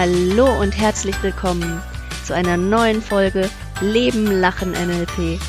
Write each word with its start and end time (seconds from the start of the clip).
Hallo 0.00 0.60
und 0.60 0.78
herzlich 0.78 1.20
willkommen 1.24 1.82
zu 2.24 2.32
einer 2.32 2.56
neuen 2.56 3.02
Folge 3.02 3.50
Leben, 3.80 4.26
Lachen, 4.26 4.70
NLP. 4.70 5.40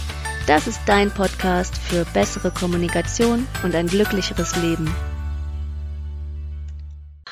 Das 0.48 0.66
ist 0.66 0.82
dein 0.88 1.12
Podcast 1.12 1.77
für 1.77 2.03
bessere 2.16 2.50
Kommunikation 2.50 3.48
und 3.64 3.75
ein 3.75 3.85
glücklicheres 3.85 4.56
Leben. 4.56 4.92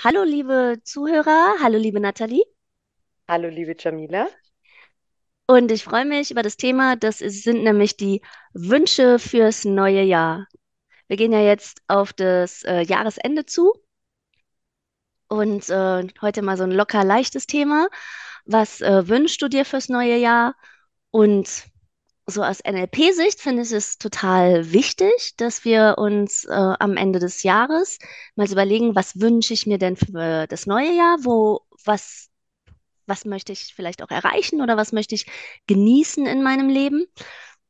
Hallo 0.04 0.22
liebe 0.22 0.78
Zuhörer, 0.84 1.56
hallo 1.60 1.80
liebe 1.80 2.00
Nathalie. 2.00 2.44
Hallo 3.28 3.50
liebe 3.50 3.76
Jamila. 3.76 4.28
Und 5.48 5.72
ich 5.72 5.84
freue 5.86 6.06
mich 6.06 6.30
über 6.30 6.44
das 6.44 6.56
Thema, 6.56 6.98
das 6.98 7.18
sind 7.18 7.64
nämlich 7.64 7.98
die 7.98 8.22
Wünsche 8.54 9.18
fürs 9.18 9.66
neue 9.66 10.04
Jahr. 10.04 10.46
Wir 11.08 11.18
gehen 11.18 11.34
ja 11.34 11.42
jetzt 11.42 11.82
auf 11.88 12.14
das 12.14 12.62
äh, 12.62 12.82
Jahresende 12.82 13.48
zu 13.48 13.74
und 15.28 15.70
äh, 15.70 16.08
heute 16.22 16.42
mal 16.42 16.58
so 16.58 16.64
ein 16.64 16.72
locker 16.72 17.04
leichtes 17.04 17.48
Thema. 17.48 17.88
Was 18.46 18.82
äh, 18.82 19.08
wünschst 19.08 19.42
du 19.42 19.48
dir 19.48 19.66
fürs 19.66 19.90
neue 19.90 20.18
Jahr? 20.18 20.56
Und 21.12 21.66
so 22.28 22.44
aus 22.44 22.60
NLP-Sicht 22.60 23.40
finde 23.40 23.64
ich 23.64 23.72
es 23.72 23.98
total 23.98 24.72
wichtig, 24.74 25.36
dass 25.38 25.64
wir 25.64 25.96
uns 25.98 26.44
äh, 26.46 26.52
am 26.52 26.98
Ende 26.98 27.20
des 27.20 27.44
Jahres 27.44 28.00
mal 28.36 28.48
so 28.48 28.54
überlegen, 28.54 28.96
was 28.96 29.20
wünsche 29.20 29.54
ich 29.54 29.66
mir 29.66 29.78
denn 29.78 29.96
für 29.96 30.46
das 30.48 30.66
neue 30.66 30.94
Jahr? 30.94 31.18
Wo, 31.22 31.62
was, 31.86 32.30
was 33.06 33.24
möchte 33.26 33.54
ich 33.54 33.74
vielleicht 33.74 34.04
auch 34.04 34.12
erreichen 34.12 34.62
oder 34.62 34.76
was 34.76 34.92
möchte 34.92 35.16
ich 35.16 35.26
genießen 35.68 36.26
in 36.26 36.44
meinem 36.44 36.68
Leben? 36.68 37.06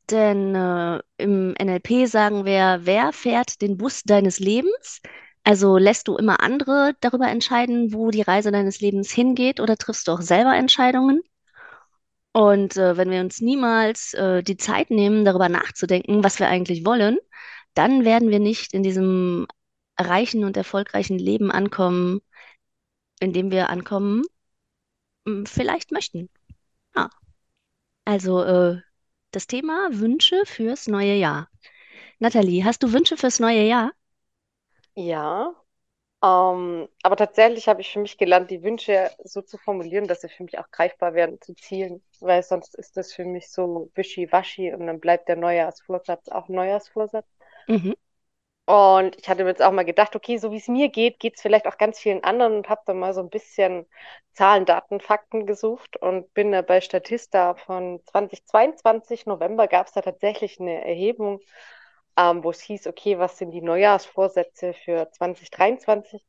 Denn 0.09 0.55
äh, 0.55 1.01
im 1.17 1.53
NLP 1.61 2.07
sagen 2.07 2.45
wir, 2.45 2.79
wer 2.83 3.13
fährt 3.13 3.61
den 3.61 3.77
Bus 3.77 4.03
deines 4.03 4.39
Lebens? 4.39 5.01
Also 5.47 5.77
lässt 5.77 6.09
du 6.09 6.17
immer 6.17 6.41
andere 6.43 6.93
darüber 6.99 7.29
entscheiden, 7.29 7.93
wo 7.93 8.11
die 8.11 8.21
Reise 8.21 8.51
deines 8.51 8.81
Lebens 8.81 9.11
hingeht 9.11 9.61
oder 9.61 9.77
triffst 9.77 10.09
du 10.09 10.11
auch 10.11 10.19
selber 10.19 10.53
Entscheidungen? 10.53 11.21
Und 12.33 12.75
äh, 12.75 12.97
wenn 12.97 13.09
wir 13.09 13.21
uns 13.21 13.39
niemals 13.39 14.13
äh, 14.13 14.43
die 14.43 14.57
Zeit 14.57 14.91
nehmen, 14.91 15.23
darüber 15.23 15.47
nachzudenken, 15.47 16.21
was 16.21 16.39
wir 16.39 16.49
eigentlich 16.49 16.85
wollen, 16.85 17.17
dann 17.75 18.03
werden 18.03 18.29
wir 18.29 18.39
nicht 18.39 18.73
in 18.73 18.83
diesem 18.83 19.47
reichen 19.97 20.43
und 20.43 20.57
erfolgreichen 20.57 21.17
Leben 21.17 21.49
ankommen, 21.49 22.19
in 23.21 23.31
dem 23.31 23.49
wir 23.49 23.69
ankommen, 23.69 24.23
hm, 25.25 25.45
vielleicht 25.45 25.93
möchten. 25.93 26.29
Ja. 26.93 27.09
Also 28.03 28.43
äh, 28.43 28.81
das 29.31 29.47
Thema 29.47 29.87
Wünsche 29.93 30.43
fürs 30.45 30.87
neue 30.87 31.15
Jahr. 31.15 31.47
Nathalie, 32.19 32.65
hast 32.65 32.83
du 32.83 32.91
Wünsche 32.91 33.15
fürs 33.15 33.39
neue 33.39 33.65
Jahr? 33.65 33.93
Ja, 34.99 35.53
ähm, 36.23 36.89
aber 37.03 37.15
tatsächlich 37.17 37.67
habe 37.69 37.81
ich 37.81 37.91
für 37.93 37.99
mich 37.99 38.17
gelernt, 38.17 38.51
die 38.51 38.63
Wünsche 38.63 39.11
so 39.23 39.41
zu 39.43 39.57
formulieren, 39.57 40.07
dass 40.07 40.21
sie 40.21 40.29
für 40.29 40.43
mich 40.43 40.59
auch 40.59 40.71
greifbar 40.71 41.13
werden 41.15 41.41
zu 41.41 41.55
Zielen, 41.55 42.03
weil 42.21 42.43
sonst 42.43 42.75
ist 42.75 42.97
das 42.97 43.13
für 43.13 43.25
mich 43.25 43.51
so 43.51 43.91
wischiwaschi 43.95 44.73
und 44.73 44.87
dann 44.87 44.99
bleibt 45.01 45.29
der 45.29 45.37
Neujahrsvorsatz 45.37 46.29
auch 46.29 46.49
Neujahrsvorsatz. 46.49 47.27
Mhm. 47.67 47.93
Und 48.65 49.15
ich 49.17 49.29
hatte 49.29 49.43
mir 49.45 49.51
jetzt 49.51 49.61
auch 49.63 49.71
mal 49.71 49.85
gedacht, 49.85 50.15
okay, 50.15 50.37
so 50.37 50.51
wie 50.51 50.57
es 50.57 50.67
mir 50.67 50.89
geht, 50.89 51.19
geht 51.19 51.35
es 51.35 51.41
vielleicht 51.41 51.67
auch 51.67 51.77
ganz 51.77 51.99
vielen 51.99 52.23
anderen 52.25 52.53
und 52.57 52.69
habe 52.69 52.81
dann 52.85 52.99
mal 52.99 53.13
so 53.13 53.21
ein 53.21 53.29
bisschen 53.29 53.85
Zahlen, 54.33 54.65
Daten, 54.65 54.99
Fakten 54.99 55.45
gesucht 55.45 55.95
und 55.97 56.33
bin 56.33 56.51
da 56.51 56.61
bei 56.61 56.81
Statista 56.81 57.55
von 57.55 58.01
2022, 58.05 59.25
November, 59.25 59.67
gab 59.69 59.87
es 59.87 59.93
da 59.93 60.01
tatsächlich 60.01 60.59
eine 60.59 60.83
Erhebung 60.85 61.39
ähm, 62.17 62.43
wo 62.43 62.49
es 62.51 62.61
hieß, 62.61 62.87
okay, 62.87 63.19
was 63.19 63.37
sind 63.37 63.51
die 63.51 63.61
Neujahrsvorsätze 63.61 64.73
für 64.73 65.09
2023? 65.11 66.25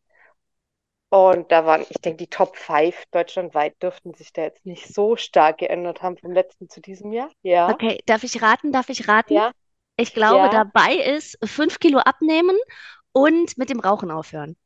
Und 1.11 1.53
da 1.53 1.65
waren, 1.67 1.87
ich 1.89 2.01
denke, 2.01 2.19
die 2.19 2.29
Top 2.31 2.57
5 2.57 3.05
deutschlandweit 3.11 3.83
dürften 3.83 4.15
sich 4.15 4.33
da 4.33 4.43
jetzt 4.43 4.67
nicht 4.67 4.93
so 4.95 5.17
stark 5.17 5.59
geändert 5.59 6.03
haben 6.03 6.19
vom 6.19 6.33
letzten 6.33 6.69
zu 6.69 6.81
diesem 6.81 7.13
Jahr. 7.13 7.31
Ja. 7.43 7.71
Okay, 7.71 8.01
darf 8.07 8.25
ich 8.25 8.41
raten? 8.43 8.73
Darf 8.73 8.89
ich 8.89 9.09
raten? 9.09 9.35
Ja. 9.35 9.53
Ich 9.97 10.15
glaube, 10.15 10.49
Ja. 10.49 10.51
dabei 10.51 10.95
ist 10.95 11.39
fünf 11.45 11.81
Kilo 11.81 11.99
abnehmen 11.99 12.57
und 13.13 13.59
mit 13.59 13.71
dem 13.71 13.81
Rauchen 13.81 14.11
aufhören. 14.11 14.57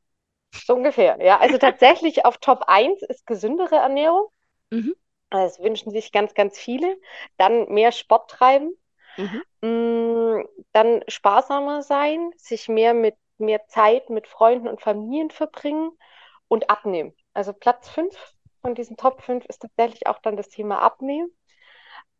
So 0.65 0.75
ungefähr. 0.75 1.19
Ja, 1.21 1.39
also 1.41 1.59
tatsächlich 1.59 2.25
auf 2.25 2.39
Top 2.39 2.65
1 2.67 3.03
ist 3.03 3.27
gesündere 3.27 3.77
Ernährung. 3.77 4.29
Mhm. 4.73 4.93
Das 5.31 5.59
wünschen 5.59 5.91
sich 5.91 6.13
ganz, 6.13 6.33
ganz 6.35 6.59
viele. 6.59 6.97
Dann 7.37 7.69
mehr 7.73 7.91
Sport 7.93 8.31
treiben. 8.31 8.73
Mhm. 9.17 9.43
Mm, 9.63 10.45
Dann 10.73 11.03
sparsamer 11.09 11.83
sein, 11.83 12.31
sich 12.37 12.69
mehr 12.69 12.95
mit 12.95 13.17
mehr 13.39 13.67
Zeit 13.67 14.09
mit 14.11 14.29
Freunden 14.29 14.69
und 14.69 14.81
Familien 14.81 15.31
verbringen 15.31 15.91
und 16.49 16.71
abnehmen. 16.71 17.13
Also 17.35 17.53
Platz 17.53 17.89
5 17.89 18.17
von 18.63 18.75
diesen 18.75 18.97
Top 18.97 19.23
5 19.23 19.45
ist 19.47 19.63
tatsächlich 19.63 20.07
auch 20.07 20.21
dann 20.21 20.37
das 20.37 20.49
Thema 20.49 20.81
Abnehmen. 20.81 21.31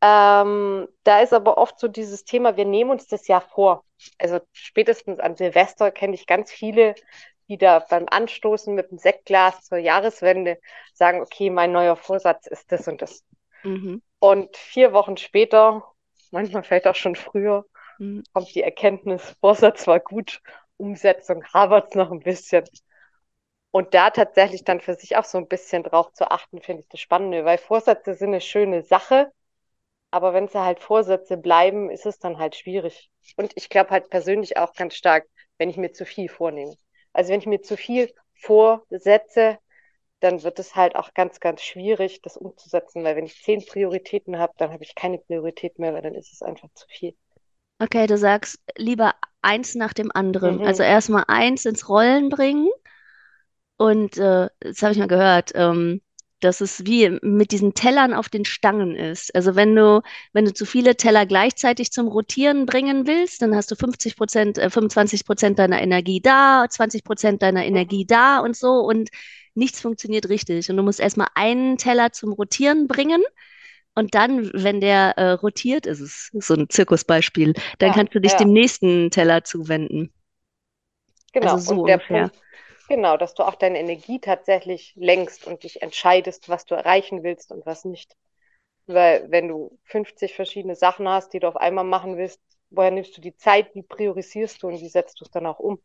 Ähm, 0.01 0.89
da 1.05 1.21
ist 1.21 1.33
aber 1.33 1.59
oft 1.59 1.79
so 1.79 1.87
dieses 1.89 2.25
Thema, 2.25 2.57
wir 2.57 2.65
nehmen 2.65 2.91
uns 2.91 3.07
das 3.07 3.29
ja 3.29 3.41
vor. 3.41 3.85
Also 4.19 4.41
spätestens 4.53 5.21
an 5.21 5.37
Silvester 5.37 5.93
kenne 5.93 6.15
ich 6.15 6.27
ganz 6.27 6.51
viele, 6.51 6.95
die 7.49 7.57
da 7.57 7.79
beim 7.81 8.07
Anstoßen 8.11 8.75
mit 8.75 8.91
dem 8.91 8.99
Sektglas 8.99 9.63
zur 9.63 9.79
Jahreswende 9.79 10.59
sagen, 10.95 11.21
okay, 11.21 11.51
mein 11.51 11.71
neuer 11.73 11.97
Vorsatz 11.97 12.47
ist 12.49 12.73
das 12.73 12.89
und 12.89 13.01
das. 13.03 13.23
Mhm. 13.65 14.03
Und 14.19 14.57
vier 14.57 14.93
Wochen 14.93 15.17
später, 15.17 15.85
manchmal 16.33 16.65
vielleicht 16.65 16.89
auch 16.89 16.97
schon 16.97 17.17
früher, 17.17 17.67
Mhm. 17.99 18.23
kommt 18.35 18.55
die 18.55 18.63
Erkenntnis, 18.63 19.37
Vorsatz 19.41 19.87
war 19.89 20.01
gut, 20.01 20.43
Umsetzung 20.79 21.45
hapert 21.55 21.91
es 21.91 21.97
noch 21.97 22.13
ein 22.13 22.21
bisschen. 22.21 22.65
Und 23.71 23.95
da 23.95 24.11
tatsächlich 24.11 24.65
dann 24.65 24.81
für 24.81 24.95
sich 24.95 25.17
auch 25.17 25.25
so 25.25 25.39
ein 25.39 25.49
bisschen 25.49 25.83
drauf 25.83 26.13
zu 26.13 26.31
achten, 26.31 26.61
finde 26.61 26.83
ich 26.83 26.89
das 26.89 27.01
Spannende, 27.01 27.45
weil 27.45 27.59
Vorsätze 27.59 28.15
sind 28.15 28.29
eine 28.31 28.41
schöne 28.41 28.83
Sache, 28.83 29.33
aber 30.11 30.35
wenn 30.35 30.49
sie 30.49 30.61
halt 30.61 30.81
Vorsätze 30.81 31.37
bleiben, 31.39 31.91
ist 31.91 32.07
es 32.07 32.19
dann 32.21 32.39
halt 32.39 32.57
schwierig. 32.57 33.11
Und 33.37 33.53
ich 33.57 33.69
glaube 33.71 33.91
halt 33.91 34.11
persönlich 34.11 34.57
auch 34.59 34.75
ganz 34.75 34.95
stark, 34.97 35.27
wenn 35.59 35.71
ich 35.71 35.77
mir 35.79 35.93
zu 35.93 36.07
viel 36.07 36.29
vornehme. 36.29 36.75
Also 37.13 37.33
wenn 37.33 37.41
ich 37.41 37.47
mir 37.47 37.63
zu 37.63 37.77
viel 37.77 38.13
vorsetze, 38.35 39.59
dann 40.23 40.43
wird 40.43 40.59
es 40.59 40.77
halt 40.77 40.97
auch 40.97 41.15
ganz, 41.15 41.41
ganz 41.41 41.63
schwierig, 41.63 42.23
das 42.23 42.37
umzusetzen, 42.37 43.05
weil 43.05 43.17
wenn 43.17 43.27
ich 43.27 43.43
zehn 43.43 43.65
Prioritäten 43.65 44.39
habe, 44.39 44.53
dann 44.59 44.73
habe 44.73 44.85
ich 44.85 44.95
keine 44.95 45.19
Priorität 45.19 45.79
mehr, 45.79 45.93
weil 45.95 46.03
dann 46.03 46.15
ist 46.15 46.33
es 46.33 46.43
einfach 46.43 46.69
zu 46.75 46.87
viel. 46.89 47.15
Okay, 47.79 48.07
du 48.07 48.17
sagst 48.17 48.61
lieber 48.77 49.15
eins 49.43 49.75
nach 49.75 49.93
dem 49.93 50.13
anderen. 50.15 50.59
Mhm. 50.59 50.65
Also 50.65 50.85
erstmal 50.85 51.25
eins 51.27 51.65
ins 51.65 51.89
Rollen 51.89 52.29
bringen 52.29 52.69
und 53.77 54.17
äh, 54.17 54.49
das 54.61 54.83
habe 54.83 54.93
ich 54.93 54.99
mal 54.99 55.09
gehört, 55.09 55.51
ähm, 55.57 56.01
dass 56.39 56.61
es 56.61 56.87
wie 56.87 57.19
mit 57.23 57.51
diesen 57.51 57.75
Tellern 57.75 58.15
auf 58.15 58.29
den 58.29 58.45
Stangen 58.45 58.95
ist. 58.97 59.35
Also 59.35 59.57
wenn 59.57 59.75
du, 59.75 60.03
wenn 60.33 60.45
du 60.45 60.53
zu 60.53 60.67
viele 60.67 60.97
Teller 60.97 61.27
gleichzeitig 61.27 61.93
zum 61.93 62.09
Rotieren 62.09 62.67
bringen 62.67 63.07
willst, 63.07 63.43
dann 63.43 63.55
hast 63.57 63.71
du 63.71 63.77
50 63.77 64.17
Prozent, 64.17 64.59
äh, 64.59 64.71
25 64.71 65.25
Prozent 65.25 65.59
deiner 65.59 65.83
Energie 65.83 66.21
da, 66.21 66.67
20 66.69 67.05
Prozent 67.05 67.43
deiner 67.43 67.65
Energie 67.65 68.07
da 68.07 68.39
und 68.39 68.57
so 68.57 68.81
und 68.81 69.11
nichts 69.55 69.81
funktioniert 69.81 70.29
richtig. 70.29 70.71
Und 70.71 70.77
du 70.77 70.83
musst 70.83 71.01
erstmal 71.01 71.29
einen 71.35 71.79
Teller 71.79 72.13
zum 72.13 72.33
Rotieren 72.33 72.89
bringen. 72.89 73.23
Und 73.95 74.15
dann, 74.15 74.51
wenn 74.55 74.81
der 74.81 75.19
äh, 75.19 75.33
rotiert, 75.33 75.87
ist 75.87 76.01
es 76.01 76.31
so 76.35 76.55
ein 76.55 76.69
Zirkusbeispiel, 76.71 77.55
dann 77.79 77.93
Ja, 77.93 77.95
kannst 77.95 78.15
du 78.15 78.21
dich 78.21 78.37
ja. 78.37 78.39
dem 78.39 78.53
nächsten 78.53 79.11
Teller 79.11 79.45
zuwenden. 79.45 80.13
Genau, 81.33 81.57
Also 81.57 81.59
so 81.59 81.75
der 81.85 81.99
ungefähr. 81.99 81.99
Punkt, 81.99 82.37
genau, 82.89 83.17
dass 83.17 83.35
du 83.35 83.43
auch 83.43 83.55
deine 83.55 83.79
Energie 83.81 84.21
tatsächlich 84.21 84.95
lenkst 84.97 85.47
und 85.47 85.63
dich 85.63 85.83
entscheidest, 85.83 86.49
was 86.49 86.65
du 86.67 86.75
erreichen 86.75 87.23
willst 87.23 87.51
und 87.53 87.65
was 87.67 87.85
nicht. 87.85 88.17
Weil 88.87 89.31
wenn 89.31 89.49
du 89.49 89.79
50 89.85 90.35
verschiedene 90.35 90.77
Sachen 90.77 91.09
hast, 91.09 91.33
die 91.35 91.41
du 91.41 91.49
auf 91.49 91.57
einmal 91.57 91.85
machen 91.85 92.17
willst, 92.19 92.41
woher 92.71 92.91
nimmst 92.93 93.17
du 93.17 93.21
die 93.21 93.37
Zeit, 93.37 93.75
wie 93.75 93.83
priorisierst 93.83 94.63
du 94.63 94.69
und 94.69 94.81
wie 94.81 94.89
setzt 94.89 95.21
du 95.21 95.25
es 95.27 95.33
dann 95.33 95.47
auch 95.47 95.61
um? 95.61 95.81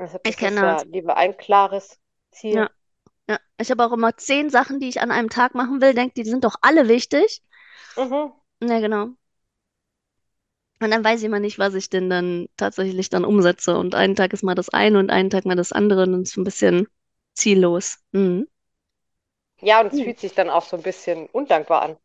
Deshalb 0.00 0.26
Ich 0.26 0.36
ist 0.40 0.60
ja 0.60 0.82
lieber 0.82 1.16
ein 1.16 1.36
klares 1.36 2.00
Ziel. 2.34 2.60
Ja, 2.60 2.70
ja. 3.28 3.38
Ich 3.58 3.70
habe 3.70 3.84
auch 3.86 3.92
immer 3.92 4.16
zehn 4.18 4.50
Sachen, 4.50 4.80
die 4.80 4.88
ich 4.90 5.00
an 5.02 5.10
einem 5.12 5.30
Tag 5.30 5.54
machen 5.54 5.80
will, 5.82 5.94
denke, 5.94 6.14
die 6.22 6.28
sind 6.30 6.44
doch 6.44 6.56
alle 6.62 6.88
wichtig. 6.88 7.42
Mhm. 7.96 8.34
Ja, 8.60 8.80
genau. 8.80 9.16
Und 10.80 10.90
dann 10.92 11.02
weiß 11.04 11.20
ich 11.20 11.26
immer 11.26 11.40
nicht, 11.40 11.58
was 11.58 11.74
ich 11.74 11.88
denn 11.90 12.08
dann 12.10 12.48
tatsächlich 12.56 13.08
dann 13.08 13.24
umsetze. 13.24 13.76
Und 13.78 13.94
einen 13.94 14.14
Tag 14.16 14.32
ist 14.32 14.42
mal 14.44 14.54
das 14.54 14.68
eine 14.68 14.98
und 14.98 15.10
einen 15.10 15.30
Tag 15.30 15.46
mal 15.46 15.56
das 15.56 15.72
andere. 15.72 16.02
Und 16.04 16.12
dann 16.12 16.22
ist 16.22 16.30
es 16.32 16.36
ein 16.36 16.44
bisschen 16.44 16.86
ziellos. 17.34 17.98
Mhm. 18.12 18.46
Ja, 19.60 19.80
und 19.80 19.88
es 19.88 19.98
Hm. 19.98 20.00
fühlt 20.00 20.20
sich 20.20 20.32
dann 20.34 20.48
auch 20.50 20.64
so 20.64 20.76
ein 20.76 20.82
bisschen 20.84 21.26
undankbar 21.26 21.82
an. 21.82 21.96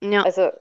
Ja, 0.00 0.26
Also 0.26 0.52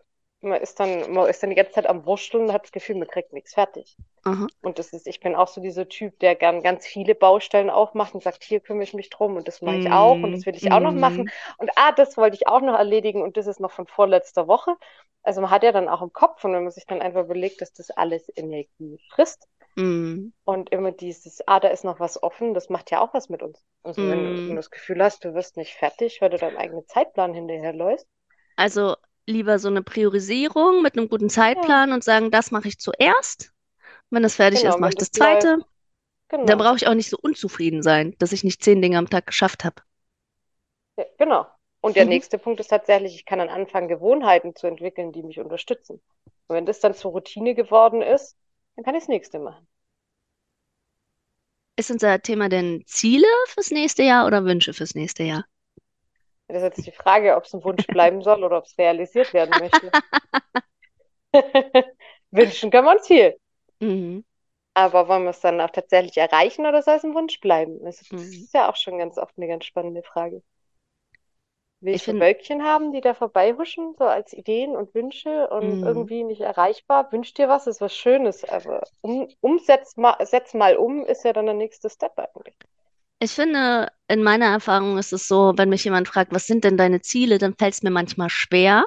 man 0.45 0.61
ist 0.61 0.79
dann, 0.79 1.11
man 1.13 1.27
ist 1.29 1.43
dann 1.43 1.49
die 1.51 1.55
ganze 1.55 1.73
Zeit 1.73 1.87
am 1.87 2.05
Wursteln 2.05 2.45
und 2.45 2.53
hat 2.53 2.63
das 2.65 2.71
Gefühl, 2.71 2.97
man 2.97 3.07
kriegt 3.07 3.33
nichts 3.33 3.53
fertig. 3.53 3.97
aha. 4.25 4.47
Und 4.61 4.79
das 4.79 4.93
ist, 4.93 5.07
ich 5.07 5.19
bin 5.21 5.35
auch 5.35 5.47
so 5.47 5.61
dieser 5.61 5.87
Typ, 5.89 6.19
der 6.19 6.35
gern 6.35 6.63
ganz 6.63 6.87
viele 6.87 7.15
Baustellen 7.15 7.69
aufmacht 7.69 8.15
und 8.15 8.23
sagt, 8.23 8.43
hier 8.43 8.59
kümmere 8.61 8.83
ich 8.83 8.93
mich 8.95 9.09
drum 9.11 9.37
und 9.37 9.47
das 9.47 9.61
mache 9.61 9.77
ich 9.77 9.91
auch 9.91 10.23
und 10.23 10.31
das 10.33 10.45
will 10.47 10.55
ich 10.55 10.71
auch 10.71 10.79
noch 10.81 10.95
machen. 10.95 11.25
Mhm. 11.25 11.31
Und 11.59 11.71
ah, 11.77 11.91
das 11.93 12.17
wollte 12.17 12.35
ich 12.35 12.47
auch 12.47 12.61
noch 12.61 12.75
erledigen 12.77 13.21
und 13.21 13.37
das 13.37 13.47
ist 13.47 13.59
noch 13.59 13.71
von 13.71 13.87
vorletzter 13.87 14.47
Woche. 14.47 14.75
Also 15.23 15.41
man 15.41 15.51
hat 15.51 15.63
ja 15.63 15.71
dann 15.71 15.89
auch 15.89 16.01
im 16.01 16.13
Kopf 16.13 16.43
und 16.43 16.53
wenn 16.53 16.63
man 16.63 16.71
sich 16.71 16.85
dann 16.87 17.01
einfach 17.01 17.21
überlegt, 17.23 17.61
dass 17.61 17.73
das 17.73 17.91
alles 17.91 18.31
Energie 18.35 18.99
frisst, 19.09 19.47
Mm, 19.77 20.31
Und 20.43 20.71
immer 20.71 20.91
dieses, 20.91 21.47
ah, 21.47 21.59
da 21.59 21.67
ist 21.67 21.83
noch 21.83 21.99
was 21.99 22.23
offen, 22.23 22.55
das 22.55 22.69
macht 22.69 22.89
ja 22.89 22.99
auch 22.99 23.13
was 23.13 23.29
mit 23.29 23.43
uns. 23.43 23.63
Also 23.83 24.07
wenn, 24.07 24.23
du- 24.23 24.31
wenn 24.47 24.55
du 24.55 24.55
mm. 24.55 24.59
das 24.59 24.71
Gefühl 24.71 25.03
hast, 25.03 25.23
du 25.23 25.35
wirst 25.35 25.55
nicht 25.55 25.75
fertig, 25.75 26.19
weil 26.19 26.31
du 26.31 26.37
deinem 26.39 26.57
eigenen 26.57 26.87
Zeitplan 26.87 27.35
hinterherläufst. 27.35 28.07
Also 28.57 28.97
lieber 29.27 29.59
so 29.59 29.67
eine 29.69 29.83
Priorisierung 29.83 30.81
mit 30.81 30.97
einem 30.97 31.09
guten 31.09 31.29
Ja, 31.53 31.75
Zeitplan 31.75 31.91
und 31.93 32.03
sagen, 32.03 32.31
das 32.31 32.51
mache 32.51 32.67
ich 32.67 32.79
zuerst. 32.79 33.53
Wenn 34.11 34.23
das 34.23 34.35
fertig 34.35 34.63
ist, 34.63 34.77
genau, 34.77 34.79
mache 34.79 34.89
wenn 34.89 34.93
ich 34.93 34.97
das 34.97 35.11
zweite. 35.11 35.59
Dann 36.43 36.57
genau. 36.57 36.59
brauche 36.59 36.77
ich 36.77 36.87
auch 36.87 36.95
nicht 36.95 37.09
so 37.09 37.17
unzufrieden 37.21 37.83
sein, 37.83 38.15
dass 38.19 38.31
ich 38.33 38.43
nicht 38.45 38.63
zehn 38.63 38.81
Dinge 38.81 38.97
am 38.99 39.09
Tag 39.09 39.27
geschafft 39.27 39.65
habe. 39.65 39.81
Ja, 40.97 41.05
genau. 41.17 41.45
Und 41.81 41.95
der 41.95 42.03
Mhm. 42.03 42.05
nächste 42.05 42.37
Punkt 42.37 42.59
ist 42.59 42.67
tatsächlich, 42.69 43.15
ich 43.15 43.25
kann 43.25 43.39
dann 43.39 43.47
anfangen, 43.49 43.87
Gewohnheiten 43.87 44.55
zu 44.55 44.67
entwickeln, 44.67 45.11
die 45.13 45.23
mich 45.23 45.39
unterstützen. 45.39 46.01
Und 46.47 46.55
wenn 46.55 46.65
das 46.65 46.79
dann 46.81 46.93
zur 46.93 47.11
Routine 47.11 47.53
geworden 47.55 48.01
ist, 48.01 48.37
dann 48.75 48.83
kann 48.85 48.95
ich 48.95 49.03
das 49.03 49.07
nächste 49.09 49.39
machen. 49.39 49.67
Ist 51.77 51.89
unser 51.89 52.21
Thema 52.21 52.49
denn 52.49 52.83
Ziele 52.85 53.25
fürs 53.47 53.71
nächste 53.71 54.03
Jahr 54.03 54.27
oder 54.27 54.43
Wünsche 54.43 54.73
fürs 54.73 54.93
nächste 54.93 55.23
Jahr? 55.23 55.45
Das 56.47 56.57
ist 56.57 56.63
jetzt 56.63 56.85
die 56.87 56.91
Frage, 56.91 57.35
ob 57.35 57.43
es 57.45 57.53
ein 57.53 57.63
Wunsch 57.63 57.91
bleiben 57.91 58.21
soll 58.23 58.43
oder 58.43 58.57
ob 58.57 58.65
es 58.65 58.77
realisiert 58.79 59.31
werden 59.33 59.57
möchte. 59.57 59.93
Wünschen 62.31 62.71
können 62.71 62.87
wir 62.87 62.95
uns 62.97 63.07
viel. 63.07 63.35
Mhm. 63.81 64.23
Aber 64.73 65.09
wollen 65.09 65.23
wir 65.23 65.31
es 65.31 65.41
dann 65.41 65.59
auch 65.59 65.69
tatsächlich 65.71 66.15
erreichen 66.17 66.65
oder 66.65 66.81
soll 66.81 66.95
es 66.95 67.03
ein 67.03 67.13
Wunsch 67.13 67.39
bleiben? 67.41 67.79
Also 67.85 68.05
das 68.09 68.21
Mhm. 68.21 68.31
ist 68.39 68.53
ja 68.53 68.69
auch 68.69 68.75
schon 68.77 68.97
ganz 68.97 69.17
oft 69.17 69.37
eine 69.37 69.47
ganz 69.47 69.65
spannende 69.65 70.01
Frage. 70.03 70.43
Will 71.79 71.93
Ich 71.93 72.05
ich 72.05 72.19
Wölkchen 72.19 72.63
haben, 72.65 72.91
die 72.91 72.99
da 72.99 73.13
vorbeihuschen, 73.13 73.95
so 73.97 74.03
als 74.03 74.33
Ideen 74.33 74.75
und 74.75 74.93
Wünsche 74.93 75.47
und 75.47 75.81
mhm. 75.83 75.83
irgendwie 75.83 76.25
nicht 76.25 76.41
erreichbar? 76.41 77.09
Wünsch 77.13 77.33
dir 77.33 77.47
was, 77.47 77.65
ist 77.65 77.79
was 77.79 77.95
Schönes, 77.95 78.43
aber 78.43 78.83
um, 78.99 79.29
umsetz 79.39 79.95
mal, 79.95 80.17
setz 80.25 80.53
mal 80.53 80.75
um, 80.75 81.05
ist 81.05 81.23
ja 81.23 81.31
dann 81.31 81.45
der 81.45 81.55
nächste 81.55 81.89
Step 81.89 82.19
eigentlich. 82.19 82.55
Ich 83.25 83.31
finde, 83.31 83.91
in 84.07 84.21
meiner 84.21 84.45
Erfahrung 84.45 84.99
ist 84.99 85.11
es 85.11 85.27
so, 85.27 85.53
wenn 85.57 85.69
mich 85.69 85.83
jemand 85.83 86.07
fragt, 86.07 86.31
was 86.31 86.45
sind 86.45 86.63
denn 86.63 86.77
deine 86.77 87.01
Ziele, 87.01 87.39
dann 87.39 87.55
fällt 87.57 87.73
es 87.73 87.81
mir 87.81 87.89
manchmal 87.89 88.29
schwer, 88.29 88.85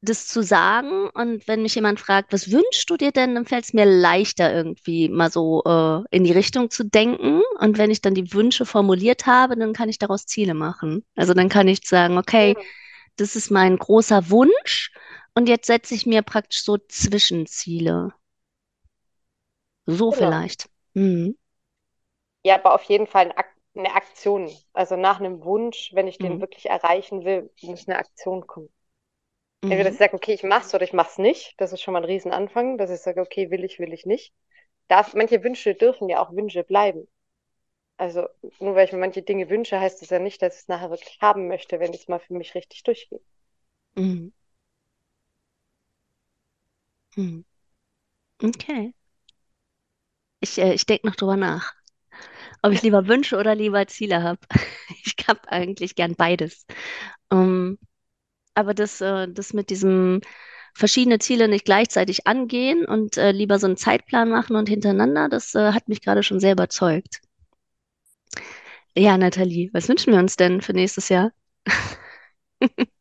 das 0.00 0.26
zu 0.26 0.42
sagen. 0.42 1.08
Und 1.10 1.46
wenn 1.46 1.62
mich 1.62 1.76
jemand 1.76 2.00
fragt, 2.00 2.32
was 2.32 2.50
wünschst 2.50 2.90
du 2.90 2.96
dir 2.96 3.12
denn, 3.12 3.36
dann 3.36 3.46
fällt 3.46 3.66
es 3.66 3.72
mir 3.72 3.84
leichter, 3.84 4.52
irgendwie 4.52 5.08
mal 5.08 5.30
so 5.30 5.62
äh, 5.64 6.02
in 6.16 6.24
die 6.24 6.32
Richtung 6.32 6.70
zu 6.70 6.84
denken. 6.84 7.40
Und 7.60 7.78
wenn 7.78 7.92
ich 7.92 8.00
dann 8.00 8.14
die 8.14 8.32
Wünsche 8.32 8.66
formuliert 8.66 9.26
habe, 9.26 9.56
dann 9.56 9.74
kann 9.74 9.88
ich 9.88 9.98
daraus 9.98 10.26
Ziele 10.26 10.54
machen. 10.54 11.04
Also 11.14 11.32
dann 11.32 11.48
kann 11.48 11.68
ich 11.68 11.86
sagen, 11.86 12.18
okay, 12.18 12.56
das 13.16 13.36
ist 13.36 13.50
mein 13.52 13.76
großer 13.76 14.28
Wunsch. 14.30 14.92
Und 15.34 15.48
jetzt 15.48 15.68
setze 15.68 15.94
ich 15.94 16.04
mir 16.04 16.22
praktisch 16.22 16.64
so 16.64 16.78
Zwischenziele. 16.78 18.12
So 19.86 20.10
Genau. 20.10 20.16
vielleicht. 20.18 20.68
Mhm. 20.94 21.36
Ja, 22.44 22.56
aber 22.56 22.74
auf 22.74 22.82
jeden 22.84 23.06
Fall 23.06 23.24
eine, 23.26 23.36
Ak 23.38 23.54
eine 23.74 23.94
Aktion. 23.94 24.62
Also 24.74 24.96
nach 24.96 25.20
einem 25.20 25.42
Wunsch, 25.44 25.90
wenn 25.94 26.06
ich 26.08 26.18
den 26.18 26.38
Mhm. 26.38 26.40
wirklich 26.40 26.66
erreichen 26.68 27.24
will, 27.24 27.50
muss 27.62 27.88
eine 27.88 27.98
Aktion 27.98 28.46
kommen. 28.46 28.70
Entweder, 29.68 29.88
dass 29.90 29.94
Mhm. 29.94 29.94
ich 29.94 30.00
sage, 30.00 30.14
okay, 30.16 30.34
ich 30.34 30.42
mach's 30.42 30.74
oder 30.74 30.84
ich 30.84 30.92
mach's 30.92 31.18
nicht. 31.18 31.54
Das 31.60 31.72
ist 31.72 31.80
schon 31.82 31.92
mal 31.94 32.00
ein 32.00 32.04
Riesenanfang, 32.04 32.76
dass 32.78 32.90
ich 32.90 33.00
sage, 33.00 33.20
okay, 33.22 33.50
will 33.50 33.64
ich, 33.64 33.78
will 33.78 33.92
ich 33.94 34.04
nicht. 34.06 34.34
Darf, 34.88 35.14
manche 35.14 35.42
Wünsche 35.44 35.74
dürfen 35.74 36.08
ja 36.10 36.22
auch 36.22 36.32
Wünsche 36.32 36.64
bleiben. 36.64 37.08
Also 37.98 38.28
nur 38.60 38.74
weil 38.76 38.86
ich 38.86 38.92
mir 38.92 38.98
manche 38.98 39.22
Dinge 39.22 39.50
wünsche, 39.50 39.80
heißt 39.80 40.02
das 40.02 40.10
ja 40.10 40.18
nicht, 40.20 40.42
dass 40.42 40.56
ich 40.56 40.62
es 40.62 40.68
nachher 40.68 40.90
wirklich 40.90 41.18
haben 41.22 41.48
möchte, 41.48 41.80
wenn 41.80 41.94
es 41.94 42.08
mal 42.08 42.20
für 42.20 42.34
mich 42.34 42.54
richtig 42.56 42.82
durchgeht. 42.84 43.22
Mhm. 43.96 44.30
Mhm. 47.16 47.44
Okay. 48.44 48.94
Ich, 50.40 50.58
äh, 50.58 50.72
ich 50.74 50.84
denke 50.86 51.06
noch 51.06 51.16
drüber 51.16 51.36
nach, 51.36 51.72
ob 52.62 52.72
ich 52.72 52.82
lieber 52.82 53.06
Wünsche 53.08 53.36
oder 53.38 53.54
lieber 53.54 53.86
Ziele 53.86 54.22
habe. 54.22 54.40
Ich 55.04 55.16
habe 55.28 55.40
eigentlich 55.50 55.94
gern 55.94 56.14
beides. 56.14 56.66
Ähm, 57.32 57.78
aber 58.54 58.74
das, 58.74 59.00
äh, 59.00 59.28
das 59.30 59.52
mit 59.54 59.70
diesem 59.70 60.20
verschiedene 60.74 61.18
Ziele 61.20 61.48
nicht 61.48 61.64
gleichzeitig 61.66 62.26
angehen 62.26 62.84
und 62.86 63.16
äh, 63.18 63.32
lieber 63.32 63.58
so 63.58 63.66
einen 63.66 63.76
Zeitplan 63.78 64.30
machen 64.30 64.56
und 64.56 64.68
hintereinander, 64.68 65.28
das 65.28 65.54
äh, 65.54 65.72
hat 65.72 65.88
mich 65.88 66.02
gerade 66.02 66.22
schon 66.22 66.40
sehr 66.40 66.52
überzeugt. 66.52 67.20
Ja, 68.96 69.16
Nathalie, 69.18 69.68
was 69.72 69.88
wünschen 69.88 70.12
wir 70.12 70.20
uns 70.20 70.36
denn 70.36 70.60
für 70.60 70.72
nächstes 70.72 71.08
Jahr? 71.08 71.32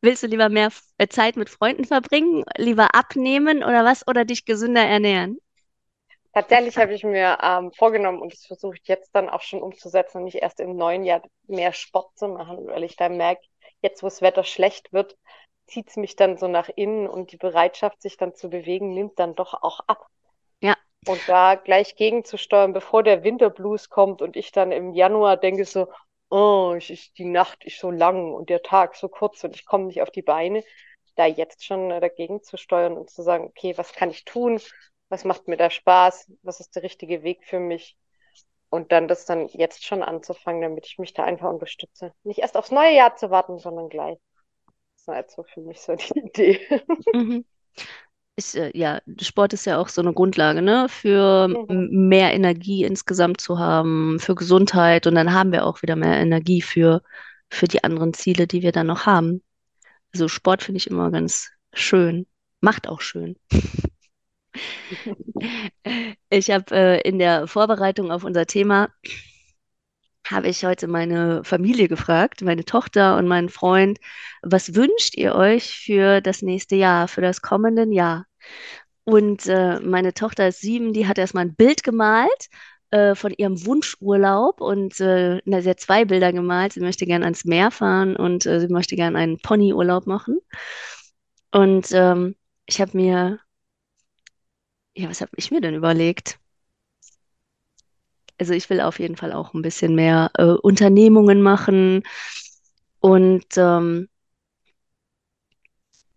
Willst 0.00 0.22
du 0.22 0.26
lieber 0.26 0.48
mehr 0.48 0.70
äh, 0.98 1.06
Zeit 1.08 1.36
mit 1.36 1.50
Freunden 1.50 1.84
verbringen, 1.84 2.44
lieber 2.56 2.94
abnehmen 2.94 3.58
oder 3.58 3.84
was, 3.84 4.06
oder 4.08 4.24
dich 4.24 4.44
gesünder 4.46 4.82
ernähren? 4.82 5.38
Tatsächlich 6.36 6.76
habe 6.76 6.92
ich 6.92 7.02
mir 7.02 7.38
ähm, 7.42 7.72
vorgenommen, 7.72 8.20
und 8.20 8.30
das 8.30 8.44
versuche 8.44 8.76
ich 8.76 8.86
jetzt 8.86 9.14
dann 9.14 9.30
auch 9.30 9.40
schon 9.40 9.62
umzusetzen 9.62 10.18
und 10.18 10.24
nicht 10.24 10.34
erst 10.34 10.60
im 10.60 10.76
neuen 10.76 11.02
Jahr 11.02 11.22
mehr 11.46 11.72
Sport 11.72 12.14
zu 12.18 12.28
machen, 12.28 12.66
weil 12.66 12.84
ich 12.84 12.94
dann 12.94 13.16
merke, 13.16 13.40
jetzt 13.80 14.02
wo 14.02 14.06
das 14.06 14.20
Wetter 14.20 14.44
schlecht 14.44 14.92
wird, 14.92 15.16
zieht 15.66 15.88
es 15.88 15.96
mich 15.96 16.14
dann 16.14 16.36
so 16.36 16.46
nach 16.46 16.68
innen 16.68 17.08
und 17.08 17.32
die 17.32 17.38
Bereitschaft, 17.38 18.02
sich 18.02 18.18
dann 18.18 18.34
zu 18.34 18.50
bewegen, 18.50 18.92
nimmt 18.92 19.18
dann 19.18 19.34
doch 19.34 19.54
auch 19.54 19.80
ab. 19.86 20.08
Ja. 20.60 20.76
Und 21.08 21.26
da 21.26 21.54
gleich 21.54 21.96
gegenzusteuern, 21.96 22.74
bevor 22.74 23.02
der 23.02 23.24
Winterblues 23.24 23.88
kommt 23.88 24.20
und 24.20 24.36
ich 24.36 24.52
dann 24.52 24.72
im 24.72 24.92
Januar 24.92 25.38
denke 25.38 25.64
so, 25.64 25.88
oh, 26.28 26.74
ich, 26.76 26.90
ich, 26.90 27.14
die 27.14 27.24
Nacht 27.24 27.64
ist 27.64 27.78
so 27.78 27.90
lang 27.90 28.34
und 28.34 28.50
der 28.50 28.62
Tag 28.62 28.94
so 28.94 29.08
kurz 29.08 29.42
und 29.42 29.56
ich 29.56 29.64
komme 29.64 29.86
nicht 29.86 30.02
auf 30.02 30.10
die 30.10 30.20
Beine, 30.20 30.62
da 31.14 31.24
jetzt 31.24 31.64
schon 31.64 31.88
dagegen 31.88 32.42
zu 32.42 32.58
steuern 32.58 32.98
und 32.98 33.08
zu 33.08 33.22
sagen, 33.22 33.46
okay, 33.46 33.72
was 33.78 33.94
kann 33.94 34.10
ich 34.10 34.26
tun? 34.26 34.60
Was 35.08 35.24
macht 35.24 35.48
mir 35.48 35.56
da 35.56 35.70
Spaß? 35.70 36.32
Was 36.42 36.60
ist 36.60 36.74
der 36.76 36.82
richtige 36.82 37.22
Weg 37.22 37.44
für 37.44 37.60
mich? 37.60 37.96
Und 38.70 38.92
dann 38.92 39.08
das 39.08 39.26
dann 39.26 39.48
jetzt 39.48 39.84
schon 39.84 40.02
anzufangen, 40.02 40.62
damit 40.62 40.86
ich 40.86 40.98
mich 40.98 41.14
da 41.14 41.24
einfach 41.24 41.50
unterstütze. 41.50 42.12
Nicht 42.24 42.40
erst 42.40 42.56
aufs 42.56 42.72
neue 42.72 42.94
Jahr 42.94 43.16
zu 43.16 43.30
warten, 43.30 43.58
sondern 43.58 43.88
gleich. 43.88 44.18
Das 44.96 45.08
war 45.08 45.16
jetzt 45.18 45.36
so 45.36 45.44
für 45.44 45.60
mich 45.62 45.80
so 45.80 45.94
die 45.96 46.18
Idee. 46.18 46.60
Mhm. 47.12 47.44
ist, 48.36 48.54
äh, 48.56 48.70
ja, 48.74 49.00
Sport 49.20 49.52
ist 49.54 49.64
ja 49.66 49.78
auch 49.78 49.88
so 49.88 50.02
eine 50.02 50.12
Grundlage, 50.12 50.62
ne, 50.62 50.88
für 50.88 51.48
Mhm. 51.48 51.88
mehr 52.08 52.34
Energie 52.34 52.84
insgesamt 52.84 53.40
zu 53.40 53.58
haben, 53.58 54.18
für 54.20 54.34
Gesundheit 54.34 55.06
und 55.06 55.14
dann 55.14 55.32
haben 55.32 55.52
wir 55.52 55.64
auch 55.66 55.82
wieder 55.82 55.96
mehr 55.96 56.18
Energie 56.18 56.62
für, 56.62 57.02
für 57.50 57.66
die 57.68 57.84
anderen 57.84 58.12
Ziele, 58.14 58.46
die 58.46 58.62
wir 58.62 58.72
dann 58.72 58.86
noch 58.88 59.06
haben. 59.06 59.42
Also 60.14 60.28
Sport 60.28 60.62
finde 60.62 60.78
ich 60.78 60.88
immer 60.88 61.10
ganz 61.10 61.50
schön, 61.74 62.26
macht 62.60 62.88
auch 62.88 63.00
schön. 63.00 63.36
Ich 66.30 66.50
habe 66.50 66.74
äh, 66.74 67.00
in 67.08 67.18
der 67.18 67.46
Vorbereitung 67.46 68.10
auf 68.10 68.24
unser 68.24 68.46
Thema, 68.46 68.88
habe 70.26 70.48
ich 70.48 70.64
heute 70.64 70.88
meine 70.88 71.44
Familie 71.44 71.88
gefragt, 71.88 72.42
meine 72.42 72.64
Tochter 72.64 73.16
und 73.16 73.28
meinen 73.28 73.48
Freund, 73.48 73.98
was 74.42 74.74
wünscht 74.74 75.16
ihr 75.16 75.34
euch 75.34 75.78
für 75.78 76.20
das 76.20 76.42
nächste 76.42 76.76
Jahr, 76.76 77.08
für 77.08 77.20
das 77.20 77.42
kommende 77.42 77.84
Jahr? 77.94 78.26
Und 79.04 79.46
äh, 79.46 79.78
meine 79.80 80.14
Tochter 80.14 80.48
ist 80.48 80.60
sieben, 80.60 80.92
die 80.92 81.06
hat 81.06 81.18
erstmal 81.18 81.44
ein 81.44 81.54
Bild 81.54 81.84
gemalt 81.84 82.48
äh, 82.90 83.14
von 83.14 83.32
ihrem 83.36 83.64
Wunschurlaub 83.66 84.60
und 84.60 85.00
äh, 85.00 85.40
na, 85.44 85.60
sie 85.60 85.70
hat 85.70 85.80
zwei 85.80 86.04
Bilder 86.04 86.32
gemalt. 86.32 86.72
Sie 86.72 86.80
möchte 86.80 87.06
gern 87.06 87.22
ans 87.22 87.44
Meer 87.44 87.70
fahren 87.70 88.16
und 88.16 88.46
äh, 88.46 88.60
sie 88.60 88.68
möchte 88.68 88.96
gern 88.96 89.16
einen 89.16 89.38
Ponyurlaub 89.38 90.06
machen. 90.06 90.40
Und 91.52 91.88
ähm, 91.92 92.36
ich 92.66 92.80
habe 92.80 92.96
mir, 92.96 93.40
ja, 94.96 95.08
was 95.08 95.20
habe 95.20 95.30
ich 95.36 95.50
mir 95.52 95.60
denn 95.60 95.74
überlegt? 95.76 96.38
Also 98.38 98.52
ich 98.54 98.68
will 98.70 98.80
auf 98.80 98.98
jeden 98.98 99.16
Fall 99.16 99.32
auch 99.32 99.54
ein 99.54 99.62
bisschen 99.62 99.94
mehr 99.94 100.30
äh, 100.34 100.44
Unternehmungen 100.44 101.42
machen 101.42 102.02
und 103.00 103.46
ähm, 103.56 104.08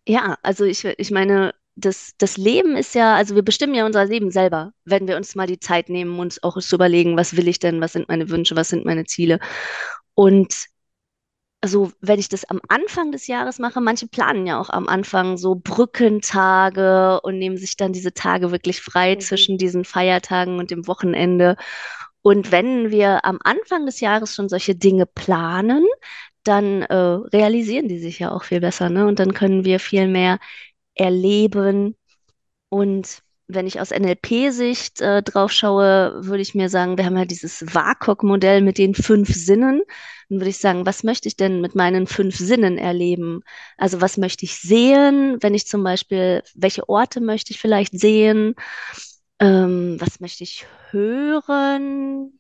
Ja, 0.08 0.38
also 0.44 0.64
ich, 0.66 0.84
ich 0.86 1.12
meine, 1.12 1.54
das, 1.76 2.14
das 2.18 2.38
Leben 2.38 2.76
ist 2.76 2.96
ja, 2.96 3.16
also 3.16 3.36
wir 3.36 3.44
bestimmen 3.44 3.76
ja 3.76 3.86
unser 3.86 4.06
Leben 4.06 4.32
selber, 4.32 4.74
wenn 4.86 5.08
wir 5.08 5.16
uns 5.18 5.36
mal 5.36 5.48
die 5.48 5.60
Zeit 5.60 5.90
nehmen, 5.90 6.20
uns 6.20 6.42
auch 6.44 6.58
zu 6.60 6.76
überlegen, 6.76 7.16
was 7.18 7.38
will 7.38 7.48
ich 7.48 7.60
denn, 7.60 7.80
was 7.82 7.94
sind 7.94 8.08
meine 8.10 8.30
Wünsche, 8.30 8.56
was 8.56 8.70
sind 8.70 8.86
meine 8.86 9.06
Ziele. 9.06 9.40
Und 10.16 10.54
also 11.62 11.92
wenn 12.00 12.20
ich 12.20 12.30
das 12.30 12.46
am 12.46 12.62
Anfang 12.70 13.12
des 13.12 13.28
Jahres 13.28 13.60
mache, 13.60 13.82
manche 13.82 14.08
planen 14.08 14.48
ja 14.48 14.60
auch 14.60 14.70
am 14.70 14.88
Anfang 14.88 15.38
so 15.38 15.56
Brückentage 15.56 17.20
und 17.22 17.38
nehmen 17.38 17.58
sich 17.58 17.76
dann 17.76 17.92
diese 17.94 18.14
Tage 18.14 18.52
wirklich 18.52 18.82
frei 18.82 19.16
Mhm. 19.16 19.20
zwischen 19.20 19.58
diesen 19.58 19.84
Feiertagen 19.86 20.60
und 20.60 20.72
dem 20.72 20.88
Wochenende. 20.88 21.58
Und 22.22 22.52
wenn 22.52 22.92
wir 22.92 23.26
am 23.26 23.40
Anfang 23.44 23.86
des 23.86 24.00
Jahres 24.00 24.36
schon 24.36 24.50
solche 24.50 24.76
Dinge 24.76 25.06
planen, 25.06 25.86
dann 26.44 26.84
äh, 26.84 26.96
realisieren 26.96 27.88
die 27.90 28.00
sich 28.00 28.20
ja 28.20 28.32
auch 28.32 28.44
viel 28.44 28.62
besser, 28.62 28.90
ne? 28.90 29.06
Und 29.08 29.20
dann 29.20 29.34
können 29.34 29.66
wir 29.66 29.80
viel 29.80 30.08
mehr 30.08 30.40
erleben. 30.96 31.96
Und 32.70 33.22
wenn 33.50 33.66
ich 33.66 33.82
aus 33.82 33.90
NLP-Sicht 33.90 35.02
äh, 35.02 35.24
drauf 35.24 35.52
schaue, 35.52 36.14
würde 36.22 36.42
ich 36.42 36.54
mir 36.54 36.70
sagen, 36.70 36.98
wir 36.98 37.06
haben 37.06 37.18
ja 37.18 37.26
dieses 37.26 37.66
WAKOK-Modell 37.74 38.62
mit 38.62 38.78
den 38.78 38.94
fünf 38.94 39.34
Sinnen. 39.34 39.82
Dann 40.30 40.40
würde 40.40 40.52
ich 40.52 40.60
sagen, 40.60 40.86
was 40.86 41.04
möchte 41.04 41.28
ich 41.28 41.36
denn 41.36 41.60
mit 41.60 41.74
meinen 41.74 42.06
fünf 42.06 42.38
Sinnen 42.38 42.78
erleben? 42.78 43.42
Also 43.76 44.02
was 44.02 44.18
möchte 44.18 44.46
ich 44.46 44.56
sehen, 44.58 45.38
wenn 45.42 45.56
ich 45.56 45.66
zum 45.66 45.84
Beispiel, 45.84 46.44
welche 46.54 46.88
Orte 46.88 47.22
möchte 47.22 47.52
ich 47.52 47.60
vielleicht 47.60 48.00
sehen? 48.00 48.54
Ähm, 49.40 49.98
was 50.00 50.20
möchte 50.20 50.44
ich 50.44 50.68
hören? 50.92 52.39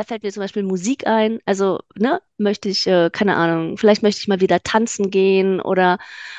Da 0.00 0.04
fällt 0.04 0.22
mir 0.22 0.32
zum 0.32 0.40
Beispiel 0.40 0.62
Musik 0.62 1.06
ein. 1.06 1.40
Also, 1.44 1.80
ne, 1.94 2.22
möchte 2.38 2.70
ich, 2.70 2.86
äh, 2.86 3.10
keine 3.12 3.36
Ahnung, 3.36 3.76
vielleicht 3.76 4.02
möchte 4.02 4.22
ich 4.22 4.28
mal 4.28 4.40
wieder 4.40 4.62
tanzen 4.62 5.10
gehen 5.10 5.60
oder 5.60 5.98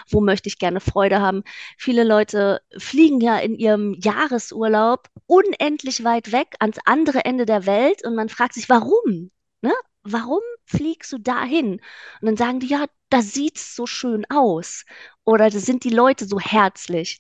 wo 0.10 0.20
möchte 0.20 0.50
ich 0.50 0.58
gerne 0.58 0.80
Freude 0.80 1.22
haben. 1.22 1.44
Viele 1.78 2.04
Leute 2.04 2.62
fliegen 2.76 3.22
ja 3.22 3.38
in 3.38 3.54
ihrem 3.54 3.94
Jahresurlaub 4.02 5.10
unendlich 5.28 6.04
weit 6.04 6.32
weg 6.32 6.56
ans 6.60 6.80
andere 6.86 7.24
Ende 7.24 7.46
der 7.46 7.68
Welt 7.68 8.04
und 8.04 8.16
man 8.16 8.30
fragt 8.30 8.56
sich, 8.56 8.68
warum? 8.68 9.30
Ne? 9.62 9.74
Warum 10.02 10.42
fliegst 10.66 11.14
du 11.14 11.20
dahin? 11.20 11.74
Und 11.74 11.82
dann 12.26 12.38
sagen 12.38 12.62
die, 12.62 12.68
ja, 12.68 12.86
da 13.10 13.22
sieht's 13.22 13.76
so 13.76 13.86
schön 13.86 14.26
aus. 14.32 14.86
Oder 15.24 15.52
da 15.52 15.60
sind 15.60 15.84
die 15.84 15.90
Leute 15.92 16.26
so 16.26 16.40
herzlich. 16.40 17.20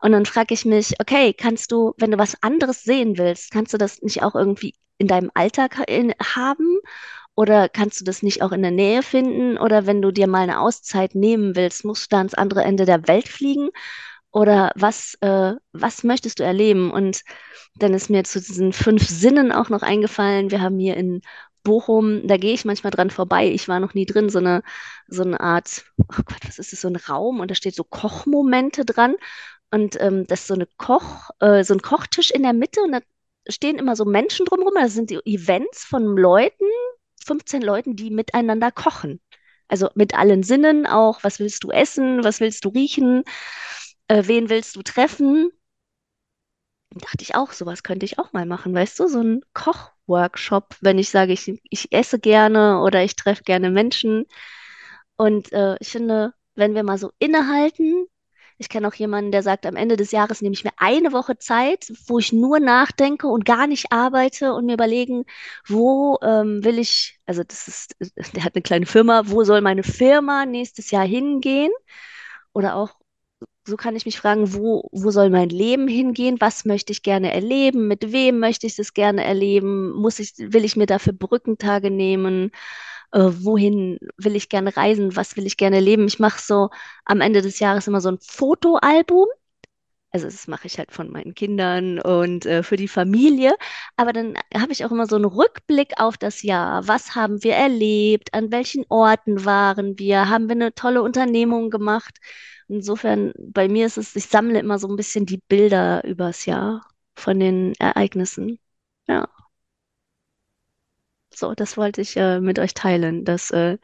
Und 0.00 0.12
dann 0.12 0.24
frage 0.24 0.54
ich 0.54 0.64
mich, 0.64 0.94
okay, 1.02 1.34
kannst 1.34 1.70
du, 1.70 1.92
wenn 1.98 2.12
du 2.12 2.18
was 2.18 2.42
anderes 2.42 2.82
sehen 2.82 3.18
willst, 3.18 3.50
kannst 3.50 3.74
du 3.74 3.78
das 3.78 4.00
nicht 4.00 4.22
auch 4.22 4.34
irgendwie 4.34 4.72
in 4.98 5.08
deinem 5.08 5.30
Alltag 5.34 5.78
haben? 5.78 6.78
Oder 7.34 7.68
kannst 7.68 8.00
du 8.00 8.04
das 8.04 8.22
nicht 8.22 8.42
auch 8.42 8.52
in 8.52 8.62
der 8.62 8.70
Nähe 8.70 9.02
finden? 9.02 9.56
Oder 9.58 9.86
wenn 9.86 10.02
du 10.02 10.10
dir 10.12 10.26
mal 10.26 10.42
eine 10.42 10.60
Auszeit 10.60 11.14
nehmen 11.14 11.56
willst, 11.56 11.84
musst 11.84 12.04
du 12.04 12.08
da 12.10 12.18
ans 12.18 12.34
andere 12.34 12.62
Ende 12.62 12.84
der 12.84 13.08
Welt 13.08 13.28
fliegen? 13.28 13.70
Oder 14.30 14.72
was, 14.76 15.14
äh, 15.20 15.54
was 15.72 16.04
möchtest 16.04 16.40
du 16.40 16.44
erleben? 16.44 16.90
Und 16.90 17.22
dann 17.76 17.94
ist 17.94 18.10
mir 18.10 18.24
zu 18.24 18.40
diesen 18.40 18.72
fünf 18.72 19.06
Sinnen 19.08 19.52
auch 19.52 19.68
noch 19.68 19.82
eingefallen. 19.82 20.50
Wir 20.50 20.60
haben 20.60 20.78
hier 20.78 20.96
in 20.96 21.22
Bochum, 21.62 22.26
da 22.26 22.36
gehe 22.36 22.54
ich 22.54 22.64
manchmal 22.64 22.90
dran 22.90 23.10
vorbei. 23.10 23.48
Ich 23.50 23.68
war 23.68 23.80
noch 23.80 23.94
nie 23.94 24.06
drin, 24.06 24.28
so 24.30 24.38
eine, 24.38 24.62
so 25.08 25.22
eine 25.22 25.40
Art, 25.40 25.84
oh 25.98 26.04
Gott, 26.08 26.38
was 26.46 26.58
ist 26.58 26.72
das, 26.72 26.80
so 26.80 26.88
ein 26.88 26.96
Raum 26.96 27.40
und 27.40 27.50
da 27.50 27.54
steht 27.54 27.74
so 27.74 27.84
Kochmomente 27.84 28.84
dran. 28.84 29.14
Und 29.70 29.98
ähm, 30.00 30.26
das 30.26 30.40
ist 30.40 30.48
so 30.48 30.54
eine 30.54 30.66
Koch, 30.76 31.30
äh, 31.40 31.64
so 31.64 31.74
ein 31.74 31.82
Kochtisch 31.82 32.30
in 32.30 32.42
der 32.42 32.52
Mitte 32.52 32.82
und 32.82 32.92
da 32.92 33.00
stehen 33.48 33.78
immer 33.78 33.96
so 33.96 34.04
Menschen 34.04 34.46
drumherum. 34.46 34.74
Das 34.74 34.94
sind 34.94 35.10
Events 35.26 35.84
von 35.84 36.16
Leuten, 36.16 36.64
15 37.24 37.62
Leuten, 37.62 37.96
die 37.96 38.10
miteinander 38.10 38.70
kochen. 38.70 39.20
Also 39.68 39.88
mit 39.94 40.14
allen 40.14 40.42
Sinnen 40.42 40.86
auch, 40.86 41.24
was 41.24 41.38
willst 41.40 41.64
du 41.64 41.70
essen, 41.70 42.24
was 42.24 42.40
willst 42.40 42.64
du 42.64 42.68
riechen, 42.70 43.24
äh, 44.08 44.22
wen 44.26 44.50
willst 44.50 44.76
du 44.76 44.82
treffen? 44.82 45.50
Dachte 46.94 47.22
ich 47.22 47.34
auch, 47.34 47.52
sowas 47.52 47.82
könnte 47.82 48.04
ich 48.04 48.18
auch 48.18 48.32
mal 48.34 48.44
machen, 48.44 48.74
weißt 48.74 49.00
du, 49.00 49.08
so 49.08 49.20
ein 49.22 49.40
Kochworkshop, 49.54 50.76
wenn 50.82 50.98
ich 50.98 51.08
sage, 51.08 51.32
ich, 51.32 51.50
ich 51.70 51.90
esse 51.92 52.18
gerne 52.18 52.80
oder 52.82 53.02
ich 53.02 53.16
treffe 53.16 53.44
gerne 53.44 53.70
Menschen. 53.70 54.26
Und 55.16 55.52
äh, 55.52 55.76
ich 55.80 55.88
finde, 55.88 56.34
wenn 56.54 56.74
wir 56.74 56.82
mal 56.82 56.98
so 56.98 57.12
innehalten, 57.18 58.06
ich 58.58 58.68
kenne 58.68 58.88
auch 58.88 58.94
jemanden, 58.94 59.32
der 59.32 59.42
sagt, 59.42 59.66
am 59.66 59.76
Ende 59.76 59.96
des 59.96 60.12
Jahres 60.12 60.42
nehme 60.42 60.54
ich 60.54 60.64
mir 60.64 60.72
eine 60.76 61.12
Woche 61.12 61.38
Zeit, 61.38 61.92
wo 62.06 62.18
ich 62.18 62.32
nur 62.32 62.60
nachdenke 62.60 63.26
und 63.28 63.44
gar 63.44 63.66
nicht 63.66 63.92
arbeite 63.92 64.54
und 64.54 64.66
mir 64.66 64.74
überlegen, 64.74 65.24
wo 65.66 66.18
ähm, 66.22 66.64
will 66.64 66.78
ich, 66.78 67.18
also 67.26 67.42
das 67.44 67.68
ist, 67.68 67.96
der 68.36 68.44
hat 68.44 68.54
eine 68.54 68.62
kleine 68.62 68.86
Firma, 68.86 69.22
wo 69.26 69.44
soll 69.44 69.60
meine 69.60 69.82
Firma 69.82 70.46
nächstes 70.46 70.90
Jahr 70.90 71.06
hingehen? 71.06 71.72
Oder 72.52 72.76
auch 72.76 72.94
so 73.64 73.76
kann 73.76 73.94
ich 73.96 74.06
mich 74.06 74.18
fragen, 74.18 74.54
wo, 74.54 74.88
wo 74.92 75.10
soll 75.10 75.30
mein 75.30 75.48
Leben 75.48 75.86
hingehen? 75.86 76.40
Was 76.40 76.64
möchte 76.64 76.92
ich 76.92 77.02
gerne 77.02 77.32
erleben? 77.32 77.86
Mit 77.88 78.12
wem 78.12 78.40
möchte 78.40 78.66
ich 78.66 78.78
es 78.78 78.92
gerne 78.92 79.24
erleben? 79.24 79.92
Muss 79.92 80.18
ich, 80.18 80.34
will 80.38 80.64
ich 80.64 80.76
mir 80.76 80.86
dafür 80.86 81.12
Brückentage 81.12 81.90
nehmen? 81.90 82.50
Äh, 83.12 83.30
wohin 83.44 83.98
will 84.16 84.36
ich 84.36 84.48
gerne 84.48 84.76
reisen? 84.76 85.16
Was 85.16 85.36
will 85.36 85.46
ich 85.46 85.56
gerne 85.56 85.76
erleben? 85.76 86.06
Ich 86.06 86.18
mache 86.18 86.40
so 86.40 86.70
am 87.04 87.20
Ende 87.20 87.42
des 87.42 87.58
Jahres 87.58 87.86
immer 87.86 88.00
so 88.00 88.10
ein 88.10 88.18
Fotoalbum. 88.20 89.26
Also 90.10 90.26
das 90.26 90.46
mache 90.46 90.66
ich 90.66 90.78
halt 90.78 90.92
von 90.92 91.10
meinen 91.10 91.34
Kindern 91.34 91.98
und 91.98 92.44
äh, 92.44 92.62
für 92.62 92.76
die 92.76 92.88
Familie. 92.88 93.54
Aber 93.96 94.12
dann 94.12 94.36
habe 94.54 94.72
ich 94.72 94.84
auch 94.84 94.90
immer 94.92 95.06
so 95.06 95.16
einen 95.16 95.24
Rückblick 95.24 95.94
auf 95.98 96.18
das 96.18 96.42
Jahr. 96.42 96.86
Was 96.86 97.14
haben 97.14 97.42
wir 97.42 97.54
erlebt? 97.54 98.34
An 98.34 98.52
welchen 98.52 98.84
Orten 98.90 99.44
waren 99.46 99.98
wir? 99.98 100.28
Haben 100.28 100.48
wir 100.48 100.56
eine 100.56 100.74
tolle 100.74 101.02
Unternehmung 101.02 101.70
gemacht? 101.70 102.18
Insofern, 102.68 103.32
bei 103.38 103.68
mir 103.68 103.86
ist 103.86 103.96
es, 103.98 104.14
ich 104.14 104.26
sammle 104.26 104.58
immer 104.60 104.78
so 104.78 104.88
ein 104.88 104.96
bisschen 104.96 105.24
die 105.26 105.38
Bilder 105.48 106.04
übers 106.04 106.44
Jahr 106.46 106.86
von 107.16 107.40
den 107.40 107.72
Ereignissen. 107.78 108.58
Ja, 109.08 109.28
so, 111.36 111.54
das 111.54 111.76
wollte 111.76 112.00
ich 112.00 112.16
äh, 112.16 112.40
mit 112.40 112.58
euch 112.58 112.74
teilen, 112.74 113.24
dass 113.24 113.50
äh, 113.50 113.78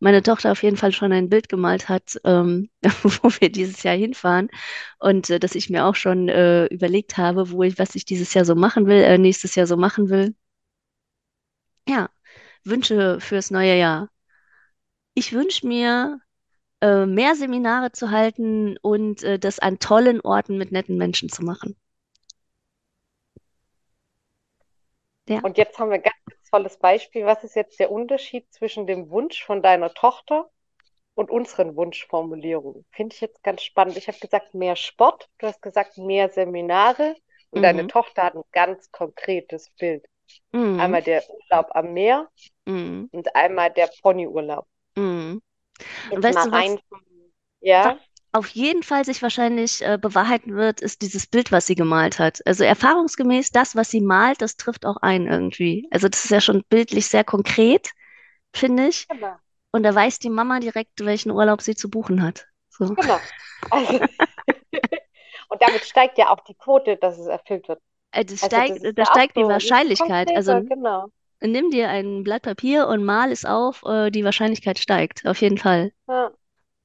meine 0.00 0.22
Tochter 0.22 0.52
auf 0.52 0.62
jeden 0.62 0.76
Fall 0.76 0.92
schon 0.92 1.12
ein 1.12 1.28
Bild 1.28 1.48
gemalt 1.48 1.88
hat, 1.88 2.18
ähm, 2.24 2.70
wo 3.02 3.30
wir 3.40 3.50
dieses 3.50 3.82
Jahr 3.82 3.96
hinfahren 3.96 4.48
und 4.98 5.30
äh, 5.30 5.40
dass 5.40 5.54
ich 5.54 5.70
mir 5.70 5.86
auch 5.86 5.94
schon 5.96 6.28
äh, 6.28 6.66
überlegt 6.66 7.16
habe, 7.16 7.50
wo 7.50 7.62
ich, 7.62 7.78
was 7.78 7.94
ich 7.94 8.04
dieses 8.04 8.34
Jahr 8.34 8.44
so 8.44 8.54
machen 8.54 8.86
will, 8.86 9.02
äh, 9.02 9.18
nächstes 9.18 9.54
Jahr 9.54 9.66
so 9.66 9.76
machen 9.76 10.08
will. 10.10 10.34
Ja, 11.88 12.10
Wünsche 12.64 13.20
fürs 13.20 13.50
neue 13.50 13.76
Jahr. 13.78 14.10
Ich 15.14 15.32
wünsche 15.32 15.66
mir, 15.66 16.20
äh, 16.80 17.06
mehr 17.06 17.34
Seminare 17.34 17.92
zu 17.92 18.10
halten 18.10 18.76
und 18.78 19.22
äh, 19.22 19.38
das 19.38 19.58
an 19.58 19.78
tollen 19.78 20.20
Orten 20.20 20.58
mit 20.58 20.70
netten 20.72 20.96
Menschen 20.96 21.28
zu 21.28 21.42
machen. 21.42 21.76
Ja. 25.28 25.40
Und 25.40 25.58
jetzt 25.58 25.78
haben 25.78 25.90
wir 25.90 25.98
ganz 25.98 26.14
tolles 26.50 26.78
Beispiel. 26.78 27.24
Was 27.26 27.44
ist 27.44 27.56
jetzt 27.56 27.78
der 27.80 27.90
Unterschied 27.92 28.52
zwischen 28.52 28.86
dem 28.86 29.10
Wunsch 29.10 29.44
von 29.44 29.62
deiner 29.62 29.92
Tochter 29.94 30.50
und 31.14 31.30
unseren 31.30 31.76
Wunschformulierungen? 31.76 32.86
Finde 32.92 33.14
ich 33.14 33.20
jetzt 33.22 33.42
ganz 33.44 33.62
spannend. 33.62 33.96
Ich 33.98 34.08
habe 34.08 34.18
gesagt, 34.18 34.54
mehr 34.54 34.76
Sport, 34.76 35.28
du 35.38 35.46
hast 35.48 35.62
gesagt, 35.62 35.98
mehr 35.98 36.30
Seminare 36.30 37.16
und 37.50 37.62
deine 37.62 37.86
Mhm. 37.86 37.88
Tochter 37.88 38.24
hat 38.24 38.34
ein 38.36 38.44
ganz 38.52 38.90
konkretes 38.92 39.70
Bild. 39.78 40.06
Mhm. 40.52 40.78
Einmal 40.78 41.02
der 41.02 41.24
Urlaub 41.30 41.68
am 41.76 41.92
Meer 41.94 42.30
Mhm. 42.66 43.08
und 43.12 43.34
einmal 43.36 43.70
der 43.72 43.90
Ponyurlaub. 44.02 44.66
Mhm. 44.96 45.40
Und 46.08 46.22
Jetzt 46.22 46.24
weißt 46.24 46.34
mal 46.34 46.44
du, 46.44 46.52
was, 46.52 46.66
rein 46.66 46.80
ja, 47.60 47.98
auf 48.32 48.48
jeden 48.48 48.82
Fall 48.82 49.04
sich 49.04 49.22
wahrscheinlich 49.22 49.82
äh, 49.84 49.98
bewahrheiten 50.00 50.54
wird, 50.54 50.80
ist 50.80 51.02
dieses 51.02 51.26
Bild, 51.26 51.50
was 51.52 51.66
sie 51.66 51.74
gemalt 51.74 52.18
hat. 52.18 52.40
Also 52.46 52.64
erfahrungsgemäß, 52.64 53.50
das, 53.50 53.74
was 53.76 53.90
sie 53.90 54.00
malt, 54.00 54.42
das 54.42 54.56
trifft 54.56 54.84
auch 54.86 54.98
ein 54.98 55.26
irgendwie. 55.26 55.88
Also 55.90 56.08
das 56.08 56.24
ist 56.24 56.30
ja 56.30 56.40
schon 56.40 56.62
bildlich 56.68 57.06
sehr 57.08 57.24
konkret, 57.24 57.90
finde 58.54 58.88
ich. 58.88 59.08
genau, 59.08 59.36
Und 59.72 59.82
da 59.82 59.94
weiß 59.94 60.18
die 60.18 60.30
Mama 60.30 60.60
direkt, 60.60 61.04
welchen 61.04 61.30
Urlaub 61.30 61.62
sie 61.62 61.74
zu 61.74 61.90
buchen 61.90 62.22
hat. 62.22 62.46
So. 62.70 62.94
genau. 62.94 63.18
Also, 63.70 64.00
und 65.48 65.62
damit 65.62 65.84
steigt 65.84 66.18
ja 66.18 66.30
auch 66.30 66.40
die 66.40 66.54
Quote, 66.54 66.96
dass 66.96 67.18
es 67.18 67.26
erfüllt 67.26 67.68
wird. 67.68 67.80
Äh, 68.12 68.24
Also 68.24 68.36
steigt, 68.36 68.76
ist 68.84 68.98
da 68.98 69.02
ja 69.02 69.06
steigt 69.06 69.36
die 69.36 69.42
so 69.42 69.48
Wahrscheinlichkeit. 69.48 70.30
Also 70.34 70.62
genau. 70.62 71.06
nimm 71.40 71.70
dir 71.70 71.88
ein 71.88 72.24
Blatt 72.24 72.42
Papier 72.42 72.86
und 72.88 73.04
mal 73.04 73.32
es 73.32 73.44
auf, 73.44 73.82
äh, 73.84 74.10
die 74.10 74.24
Wahrscheinlichkeit 74.24 74.78
steigt, 74.78 75.26
auf 75.26 75.40
jeden 75.40 75.58
Fall. 75.58 75.92
Ja. 76.08 76.30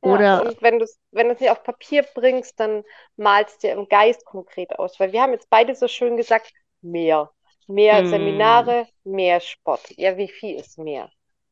Ja, 0.03 0.23
Oder, 0.23 0.39
und 0.39 0.61
wenn 0.61 0.79
du 0.79 0.85
es, 0.85 0.99
wenn 1.11 1.27
nicht 1.27 1.49
auf 1.49 1.63
Papier 1.63 2.03
bringst, 2.13 2.59
dann 2.59 2.83
malst 3.15 3.63
dir 3.63 3.71
im 3.73 3.87
Geist 3.87 4.25
konkret 4.25 4.77
aus. 4.79 4.99
Weil 4.99 5.13
wir 5.13 5.21
haben 5.21 5.31
jetzt 5.33 5.49
beide 5.49 5.75
so 5.75 5.87
schön 5.87 6.17
gesagt, 6.17 6.51
mehr. 6.81 7.31
Mehr 7.67 8.03
mm, 8.03 8.03
Seminare, 8.05 8.87
mehr 9.05 9.39
Sport. 9.39 9.81
Ja, 9.97 10.17
wie 10.17 10.27
viel 10.27 10.59
ist 10.59 10.77
mehr? 10.77 11.09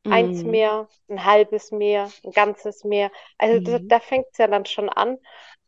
Eins 0.09 0.43
mm, 0.43 0.45
mehr, 0.45 0.89
ein 1.09 1.23
halbes 1.23 1.71
mehr, 1.71 2.11
ein 2.25 2.31
ganzes 2.31 2.83
mehr. 2.83 3.11
Also 3.37 3.59
da, 3.61 3.79
mm, 3.79 3.87
da 3.87 3.99
fängt 4.01 4.27
es 4.31 4.37
ja 4.39 4.47
dann 4.47 4.65
schon 4.65 4.89
an, 4.89 5.17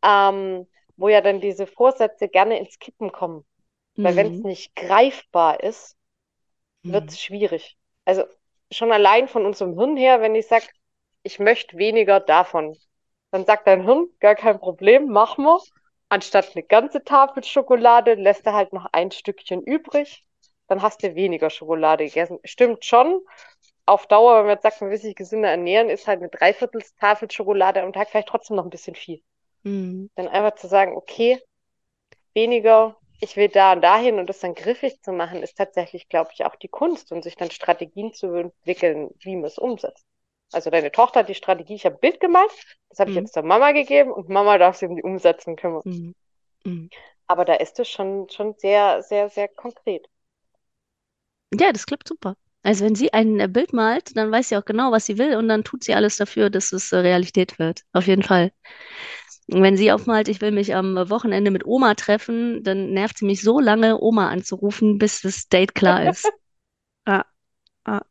ähm, 0.04 0.68
wo 0.98 1.08
ja 1.08 1.22
dann 1.22 1.40
diese 1.40 1.66
Vorsätze 1.68 2.28
gerne 2.28 2.60
ins 2.60 2.78
Kippen 2.80 3.12
kommen. 3.14 3.46
Weil 4.02 4.16
wenn 4.18 4.28
es 4.28 4.42
mm, 4.42 4.46
nicht 4.46 4.76
greifbar 4.76 5.62
ist, 5.64 5.98
wird 6.88 7.10
es 7.10 7.20
schwierig. 7.22 7.78
Also 8.06 8.26
schon 8.72 8.92
allein 8.92 9.28
von 9.28 9.46
unserem 9.46 9.78
Hirn 9.78 9.98
her, 9.98 10.22
wenn 10.22 10.36
ich 10.36 10.48
sage, 10.48 10.68
ich 11.24 11.40
möchte 11.40 11.78
weniger 11.78 12.20
davon, 12.20 12.78
dann 13.32 13.46
sagt 13.46 13.68
dein 13.68 13.84
Hirn, 13.84 14.08
gar 14.20 14.36
kein 14.36 14.60
Problem, 14.60 15.08
mach 15.10 15.38
mal. 15.38 15.60
Anstatt 16.10 16.52
eine 16.56 16.64
ganze 16.64 17.04
Tafel 17.04 17.44
Schokolade 17.44 18.14
lässt 18.16 18.46
er 18.46 18.54
halt 18.54 18.74
noch 18.74 18.86
ein 18.92 19.12
Stückchen 19.12 19.62
übrig. 19.64 20.26
Dann 20.68 20.82
hast 20.82 21.04
du 21.04 21.16
weniger 21.16 21.50
Schokolade 21.50 22.06
gegessen. 22.06 22.40
Stimmt 22.44 22.86
schon. 22.86 23.22
Auf 23.86 24.08
Dauer, 24.08 24.38
wenn 24.40 24.46
man 24.48 24.56
jetzt 24.56 24.64
sagt, 24.64 24.82
man 24.82 24.92
will 24.92 24.98
sich 24.98 25.16
gesünder 25.16 25.50
ernähren, 25.50 25.90
ist 25.90 26.08
halt 26.08 26.20
eine 26.22 26.30
Dreivierteltafel 26.30 27.32
Schokolade 27.32 27.82
am 27.82 27.94
Tag 27.94 28.10
vielleicht 28.10 28.30
trotzdem 28.30 28.58
noch 28.58 28.66
ein 28.66 28.70
bisschen 28.70 28.96
viel. 28.96 29.22
mm, 29.66 30.08
Dann 30.16 30.28
einfach 30.28 30.56
zu 30.56 30.68
sagen, 30.68 30.96
okay, 30.98 31.40
weniger, 32.36 32.98
ich 33.22 33.38
will 33.38 33.50
da 33.50 33.74
und 33.74 33.82
dahin 33.82 34.20
und 34.20 34.28
das 34.30 34.40
dann 34.40 34.56
griffig 34.56 35.02
zu 35.02 35.12
machen, 35.14 35.44
ist 35.44 35.58
tatsächlich, 35.58 36.10
glaube 36.10 36.32
ich, 36.34 36.46
auch 36.46 36.56
die 36.56 36.68
Kunst 36.70 37.12
und 37.12 37.24
sich 37.24 37.36
dann 37.38 37.52
Strategien 37.52 38.14
zu 38.14 38.28
entwickeln, 38.36 39.10
wie 39.22 39.36
man 39.36 39.46
es 39.46 39.58
umsetzt. 39.58 40.06
Also 40.52 40.70
deine 40.70 40.92
Tochter 40.92 41.22
hat 41.22 41.30
die 41.30 41.36
Strategie, 41.36 41.76
ich 41.76 41.86
habe 41.86 41.96
ein 41.96 42.00
Bild 42.00 42.20
gemalt, 42.20 42.52
das 42.90 43.00
habe 43.00 43.10
ich 43.10 43.16
mm, 43.16 43.18
jetzt 43.18 43.36
der 43.36 43.44
Mama 43.44 43.72
gegeben 43.72 44.12
und 44.12 44.30
Mama 44.30 44.58
darf 44.58 44.78
sich 44.78 44.90
um 44.90 44.96
die 44.96 45.04
Umsetzung 45.04 45.56
kümmern. 45.56 45.84
mm, 45.86 46.14
mm. 46.66 46.90
Aber 47.28 47.44
da 47.44 47.56
ist 47.56 47.80
es 47.80 47.90
schon, 47.90 48.30
schon 48.30 48.54
sehr, 48.54 49.02
sehr, 49.04 49.30
sehr 49.30 49.50
konkret. 49.50 50.08
Ja, 51.54 51.72
das 51.72 51.86
klappt 51.86 52.08
super. 52.08 52.36
Also 52.64 52.86
wenn 52.86 52.96
sie 52.96 53.12
ein 53.14 53.40
äh, 53.40 53.48
Bild 53.48 53.74
malt, 53.74 54.16
dann 54.18 54.32
weiß 54.32 54.50
sie 54.50 54.58
auch 54.58 54.66
genau, 54.66 54.92
was 54.92 55.06
sie 55.06 55.18
will 55.18 55.36
und 55.36 55.48
dann 55.50 55.64
tut 55.64 55.84
sie 55.84 55.94
alles 55.94 56.18
dafür, 56.18 56.50
dass 56.50 56.72
es 56.72 56.92
äh, 56.92 56.98
Realität 56.98 57.60
wird. 57.60 57.82
Auf 57.92 58.08
jeden 58.08 58.24
Fall. 58.24 58.52
Und 59.48 59.62
wenn 59.64 59.78
sie 59.78 59.92
aufmalt, 59.92 60.28
ich 60.30 60.42
will 60.42 60.52
mich 60.52 60.76
am 60.76 60.96
Wochenende 61.10 61.52
mit 61.52 61.66
Oma 61.66 61.96
treffen, 61.96 62.64
dann 62.64 62.92
nervt 62.94 63.18
sie 63.18 63.26
mich 63.26 63.42
so 63.42 63.60
lange, 63.60 64.00
Oma 64.02 64.30
anzurufen, 64.30 64.98
bis 64.98 65.22
das 65.22 65.48
Date 65.50 65.76
klar 65.76 66.06
ist. 66.06 66.34
Ja, 67.08 67.26
ja. 67.88 68.04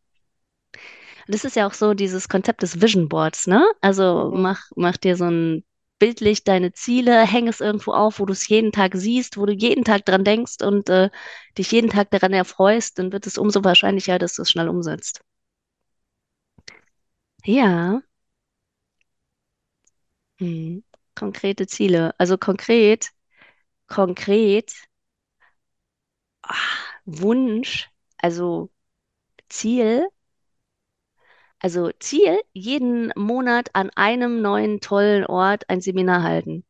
Das 1.27 1.45
ist 1.45 1.57
ja 1.57 1.67
auch 1.67 1.75
so 1.75 1.95
dieses 1.95 2.29
Konzept 2.29 2.63
des 2.63 2.81
Vision 2.81 3.09
Boards, 3.09 3.47
ne? 3.47 3.65
Also 3.81 4.31
Mhm. 4.33 4.43
mach, 4.43 4.71
mach 4.77 4.97
dir 4.97 5.17
so 5.17 5.25
ein 5.25 5.65
bildlich 5.99 6.45
deine 6.45 6.73
Ziele, 6.73 7.23
häng 7.27 7.47
es 7.49 7.61
irgendwo 7.61 7.93
auf, 7.93 8.19
wo 8.21 8.27
du 8.27 8.33
es 8.33 8.47
jeden 8.49 8.73
Tag 8.73 8.93
siehst, 8.97 9.37
wo 9.37 9.47
du 9.47 9.53
jeden 9.53 9.85
Tag 9.85 10.05
dran 10.05 10.25
denkst 10.25 10.57
und 10.63 10.89
äh, 10.89 11.11
dich 11.59 11.71
jeden 11.73 11.91
Tag 11.91 12.11
daran 12.11 12.33
erfreust, 12.33 12.99
dann 12.99 13.13
wird 13.13 13.27
es 13.27 13.39
umso 13.39 13.63
wahrscheinlicher, 13.65 14.19
dass 14.19 14.35
du 14.35 14.43
es 14.43 14.51
schnell 14.51 14.69
umsetzt. 14.69 15.21
Ja, 17.45 18.03
hm. 20.39 20.83
Konkrete 21.15 21.67
Ziele. 21.67 22.15
Also 22.19 22.39
konkret, 22.39 23.11
konkret, 23.89 24.73
ah, 26.43 26.55
Wunsch, 27.07 27.91
also 28.19 28.71
Ziel, 29.51 30.09
also 31.63 31.91
Ziel, 32.01 32.41
jeden 32.53 33.13
Monat 33.17 33.71
an 33.75 33.91
einem 33.97 34.43
neuen 34.43 34.81
tollen 34.81 35.25
Ort 35.27 35.71
ein 35.71 35.81
Seminar 35.81 36.23
halten. 36.23 36.65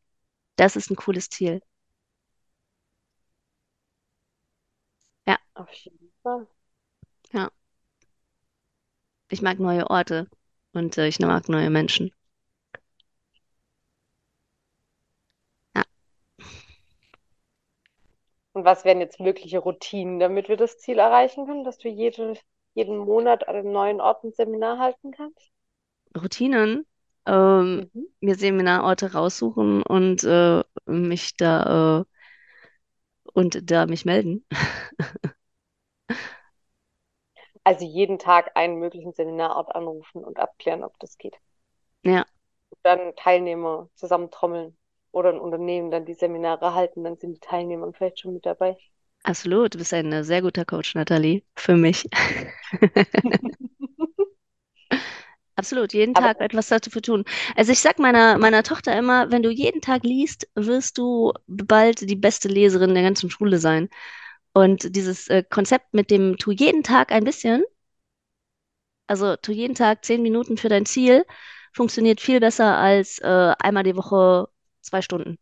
Das 0.56 0.76
ist 0.76 0.90
ein 0.90 0.96
cooles 0.96 1.30
Ziel. 1.30 1.62
Ja, 5.26 5.38
Auf 5.54 5.72
jeden 5.72 6.12
Fall. 6.22 6.46
ja. 7.32 7.50
Ich 9.30 9.42
mag 9.42 9.58
neue 9.58 9.90
Orte 9.90 10.28
und 10.74 10.96
äh, 10.96 11.08
ich 11.08 11.18
mag 11.18 11.48
neue 11.48 11.70
Menschen. 11.70 12.12
Ja, 15.74 15.84
Und 18.54 18.64
was 18.64 18.86
wären 18.86 19.00
jetzt 19.00 19.20
mögliche 19.20 19.58
Routinen, 19.58 20.18
damit 20.18 20.48
wir 20.48 20.56
das 20.56 20.78
Ziel 20.78 20.98
erreichen 20.98 21.44
können, 21.46 21.64
dass 21.64 21.76
du 21.76 21.88
jede, 21.90 22.34
jeden 22.74 22.98
Monat 22.98 23.48
an 23.48 23.56
einem 23.56 23.72
neuen 23.72 24.00
Ort 24.00 24.24
ein 24.24 24.32
Seminar 24.32 24.78
halten 24.78 25.12
kannst? 25.12 25.50
Routinen, 26.16 26.86
ähm, 27.26 27.90
Mhm. 27.94 28.06
mir 28.20 28.34
Seminarorte 28.36 29.12
raussuchen 29.12 29.82
und 29.82 30.24
äh, 30.24 30.62
mich 30.86 31.36
da 31.36 32.00
äh, 32.00 32.04
und 33.34 33.70
da 33.70 33.86
mich 33.86 34.04
melden. 34.04 34.44
Also 37.64 37.84
jeden 37.84 38.20
Tag 38.20 38.52
einen 38.56 38.78
möglichen 38.78 39.12
Seminarort 39.12 39.74
anrufen 39.74 40.22
und 40.24 40.38
abklären, 40.38 40.84
ob 40.84 40.96
das 41.00 41.18
geht. 41.18 41.36
Ja, 42.02 42.26
Dann 42.84 43.16
Teilnehmer 43.16 43.88
zusammentrommeln 43.96 44.78
oder 45.10 45.30
ein 45.30 45.40
Unternehmen 45.40 45.90
dann 45.90 46.04
die 46.06 46.14
Seminare 46.14 46.74
halten, 46.74 47.02
dann 47.02 47.16
sind 47.18 47.34
die 47.34 47.40
Teilnehmer 47.40 47.92
vielleicht 47.92 48.20
schon 48.20 48.34
mit 48.34 48.46
dabei. 48.46 48.76
Absolut. 49.24 49.74
Du 49.74 49.78
bist 49.78 49.92
ein 49.94 50.12
äh, 50.12 50.24
sehr 50.24 50.42
guter 50.42 50.64
Coach, 50.64 50.94
Nathalie, 50.94 51.42
für 51.56 51.76
mich. 51.76 52.04
Absolut, 55.54 55.92
jeden 55.92 56.14
Aber 56.14 56.34
Tag 56.34 56.40
etwas 56.40 56.68
dafür 56.68 57.02
tun. 57.02 57.24
Also 57.56 57.72
ich 57.72 57.80
sag 57.80 57.98
meiner, 57.98 58.38
meiner 58.38 58.62
Tochter 58.62 58.96
immer, 58.96 59.30
wenn 59.30 59.42
du 59.42 59.50
jeden 59.50 59.80
Tag 59.82 60.02
liest, 60.02 60.48
wirst 60.54 60.96
du 60.98 61.32
bald 61.46 62.08
die 62.08 62.16
beste 62.16 62.48
Leserin 62.48 62.94
der 62.94 63.02
ganzen 63.02 63.30
Schule 63.30 63.58
sein. 63.58 63.88
Und 64.54 64.96
dieses 64.96 65.28
äh, 65.28 65.42
Konzept 65.48 65.94
mit 65.94 66.10
dem 66.10 66.36
tu 66.38 66.52
jeden 66.52 66.82
Tag 66.82 67.12
ein 67.12 67.24
bisschen, 67.24 67.64
also 69.06 69.36
tu 69.36 69.52
jeden 69.52 69.74
Tag 69.74 70.04
zehn 70.04 70.22
Minuten 70.22 70.56
für 70.56 70.68
dein 70.68 70.86
Ziel, 70.86 71.24
funktioniert 71.72 72.20
viel 72.20 72.40
besser 72.40 72.76
als 72.78 73.18
äh, 73.20 73.54
einmal 73.58 73.84
die 73.84 73.96
Woche 73.96 74.48
zwei 74.80 75.02
Stunden. 75.02 75.38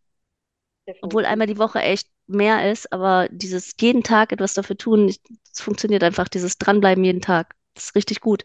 Obwohl 1.03 1.25
einmal 1.27 1.47
die 1.47 1.59
Woche 1.59 1.81
echt 1.81 2.09
mehr 2.31 2.71
ist, 2.71 2.93
aber 2.93 3.29
dieses 3.31 3.75
jeden 3.81 4.03
Tag 4.03 4.33
etwas 4.33 4.55
dafür 4.55 4.77
tun, 4.77 5.09
es 5.09 5.61
funktioniert 5.61 6.03
einfach, 6.05 6.29
dieses 6.29 6.59
Dranbleiben 6.59 7.05
jeden 7.05 7.21
Tag. 7.21 7.55
Das 7.75 7.85
ist 7.87 7.95
richtig 7.95 8.21
gut. 8.21 8.45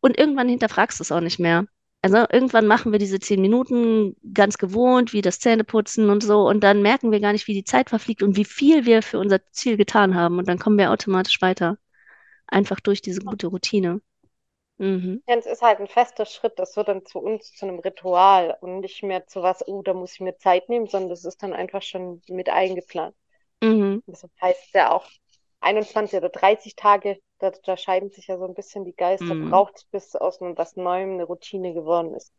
Und 0.00 0.18
irgendwann 0.18 0.48
hinterfragst 0.48 0.98
du 1.00 1.02
es 1.02 1.12
auch 1.12 1.20
nicht 1.20 1.38
mehr. 1.38 1.66
Also 2.02 2.18
irgendwann 2.30 2.66
machen 2.66 2.92
wir 2.92 2.98
diese 2.98 3.18
zehn 3.18 3.40
Minuten 3.40 4.16
ganz 4.32 4.58
gewohnt, 4.58 5.12
wie 5.12 5.22
das 5.22 5.40
Zähneputzen 5.40 6.08
und 6.10 6.22
so, 6.22 6.46
und 6.48 6.62
dann 6.62 6.82
merken 6.82 7.10
wir 7.10 7.20
gar 7.20 7.32
nicht, 7.32 7.48
wie 7.48 7.54
die 7.54 7.64
Zeit 7.64 7.90
verfliegt 7.90 8.22
und 8.22 8.36
wie 8.36 8.44
viel 8.44 8.86
wir 8.86 9.02
für 9.02 9.18
unser 9.18 9.44
Ziel 9.50 9.76
getan 9.76 10.14
haben. 10.14 10.38
Und 10.38 10.48
dann 10.48 10.58
kommen 10.58 10.78
wir 10.78 10.92
automatisch 10.92 11.40
weiter. 11.42 11.78
Einfach 12.46 12.80
durch 12.80 13.02
diese 13.02 13.20
gute 13.22 13.48
Routine. 13.48 14.00
Mhm. 14.78 15.20
Es 15.26 15.46
ist 15.46 15.62
halt 15.62 15.78
ein 15.80 15.86
fester 15.86 16.26
Schritt. 16.26 16.58
Das 16.58 16.76
wird 16.76 16.88
dann 16.88 17.04
zu 17.06 17.20
uns 17.20 17.52
zu 17.52 17.66
einem 17.66 17.78
Ritual 17.78 18.56
und 18.60 18.80
nicht 18.80 19.02
mehr 19.04 19.26
zu 19.26 19.40
was, 19.42 19.66
oh, 19.68 19.82
da 19.82 19.94
muss 19.94 20.14
ich 20.14 20.20
mir 20.20 20.36
Zeit 20.36 20.68
nehmen, 20.68 20.88
sondern 20.88 21.10
das 21.10 21.24
ist 21.24 21.42
dann 21.44 21.52
einfach 21.52 21.82
schon 21.82 22.22
mit 22.28 22.48
eingeplant. 22.48 23.14
Mhm. 23.62 24.00
Das 24.06 24.26
heißt 24.42 24.74
ja 24.74 24.92
auch 24.92 25.06
21 25.60 26.18
oder 26.18 26.30
30 26.30 26.76
Tage, 26.76 27.20
da, 27.38 27.50
da 27.64 27.76
scheiden 27.76 28.10
sich 28.10 28.26
ja 28.28 28.38
so 28.38 28.44
ein 28.46 28.54
bisschen 28.54 28.84
die 28.84 28.96
Geister, 28.96 29.34
Mhm. 29.34 29.36
braucht 29.36 29.76
es, 29.76 29.84
bis 29.86 30.16
aus 30.16 30.40
einem 30.42 30.58
was 30.58 30.76
Neuem 30.76 31.12
eine 31.14 31.24
Routine 31.24 31.74
geworden 31.74 32.14
ist. 32.14 32.32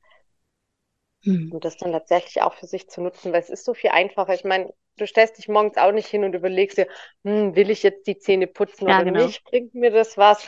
Mhm. 1.25 1.49
Und 1.49 1.63
das 1.65 1.77
dann 1.77 1.91
tatsächlich 1.91 2.41
auch 2.41 2.53
für 2.53 2.67
sich 2.67 2.89
zu 2.89 3.01
nutzen, 3.01 3.31
weil 3.31 3.39
es 3.41 3.49
ist 3.49 3.65
so 3.65 3.73
viel 3.73 3.89
einfacher. 3.91 4.33
Ich 4.33 4.43
meine, 4.43 4.73
du 4.97 5.05
stellst 5.07 5.37
dich 5.37 5.47
morgens 5.47 5.77
auch 5.77 5.91
nicht 5.91 6.07
hin 6.07 6.23
und 6.23 6.33
überlegst 6.35 6.77
dir, 6.77 6.87
hm, 7.23 7.55
will 7.55 7.69
ich 7.69 7.83
jetzt 7.83 8.05
die 8.07 8.17
Zähne 8.17 8.47
putzen 8.47 8.87
Ja, 8.87 8.89
oder 8.89 9.03
genau. 9.03 9.03
nicht? 9.05 9.43
Bringt 9.45 9.73
mir 9.73 9.91
das 9.91 10.17
was? 10.17 10.45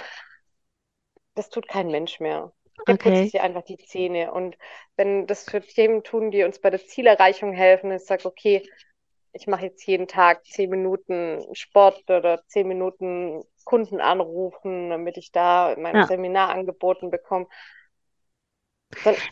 Das 1.39 1.49
tut 1.49 1.69
kein 1.69 1.89
Mensch 1.89 2.19
mehr. 2.19 2.51
Der 2.89 2.95
putzt 2.95 3.23
Okay. 3.23 3.31
sich 3.31 3.39
einfach 3.41 3.63
die 3.63 3.77
Zähne. 3.77 4.33
Und 4.33 4.57
wenn 4.97 5.25
das 5.25 5.47
für 5.47 5.61
Themen 5.61 6.03
tun, 6.03 6.31
die 6.31 6.43
uns 6.43 6.59
bei 6.59 6.69
der 6.69 6.85
Zielerreichung 6.85 7.53
helfen, 7.53 7.91
ist 7.91 8.07
sag, 8.07 8.25
okay, 8.25 8.67
ich 9.33 9.47
mache 9.47 9.65
jetzt 9.67 9.85
jeden 9.87 10.07
Tag 10.07 10.45
zehn 10.45 10.69
Minuten 10.69 11.45
Sport 11.55 12.03
oder 12.09 12.43
zehn 12.47 12.67
Minuten 12.67 13.43
Kunden 13.65 14.01
anrufen, 14.01 14.89
damit 14.89 15.17
ich 15.17 15.31
da 15.31 15.75
mein 15.79 16.01
Ja, 16.01 16.05
Seminar 16.05 16.49
angeboten 16.49 17.11
bekomme, 17.11 17.47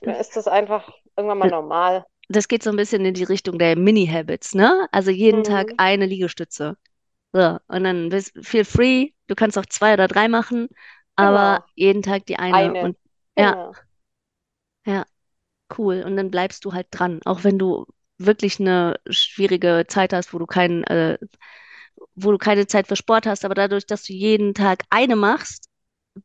dann 0.03 0.15
ist 0.15 0.35
das 0.35 0.47
einfach 0.47 0.89
irgendwann 1.15 1.37
mal 1.37 1.47
normal. 1.47 2.05
das 2.29 2.47
geht 2.47 2.63
so 2.63 2.69
ein 2.69 2.75
bisschen 2.75 3.05
in 3.05 3.13
die 3.13 3.23
Richtung 3.23 3.57
der 3.59 3.77
Mini-Habits, 3.77 4.53
ne? 4.55 4.87
Also 4.91 5.11
jeden 5.11 5.43
Tag 5.43 5.71
Mhm. 5.71 5.77
eine 5.77 6.05
Liegestütze. 6.05 6.77
So, 7.33 7.59
und 7.67 7.83
dann 7.85 8.09
bist 8.09 8.33
feel 8.43 8.65
free. 8.65 9.11
Du 9.27 9.35
kannst 9.35 9.57
auch 9.57 9.65
zwei 9.67 9.93
oder 9.95 10.07
drei 10.07 10.27
machen, 10.29 10.69
aber 11.17 11.61
Genau, 11.61 11.65
jeden 11.75 12.03
Tag 12.03 12.27
die 12.27 12.37
eine. 12.39 12.75
eine. 12.75 12.77
Und 12.77 12.97
ja, 13.37 13.55
Genau. 13.55 13.73
ja, 14.85 15.05
cool. 15.77 16.03
Und 16.05 16.17
dann 16.17 16.31
bleibst 16.31 16.65
du 16.65 16.73
halt 16.73 16.87
dran, 16.91 17.21
auch 17.25 17.43
wenn 17.45 17.59
du 17.59 17.85
wirklich 18.19 18.59
eine 18.59 18.99
schwierige 19.09 19.85
Zeit 19.87 20.13
hast, 20.13 20.33
wo 20.33 20.39
du 20.39 20.45
kein, 20.47 20.83
äh, 20.85 21.19
wo 22.15 22.31
du 22.31 22.37
keine 22.37 22.67
Zeit 22.67 22.87
für 22.87 22.95
Sport 22.95 23.25
hast, 23.27 23.45
aber 23.45 23.55
dadurch, 23.55 23.85
dass 23.85 24.03
du 24.03 24.13
jeden 24.13 24.53
Tag 24.53 24.83
eine 24.89 25.15
machst, 25.15 25.66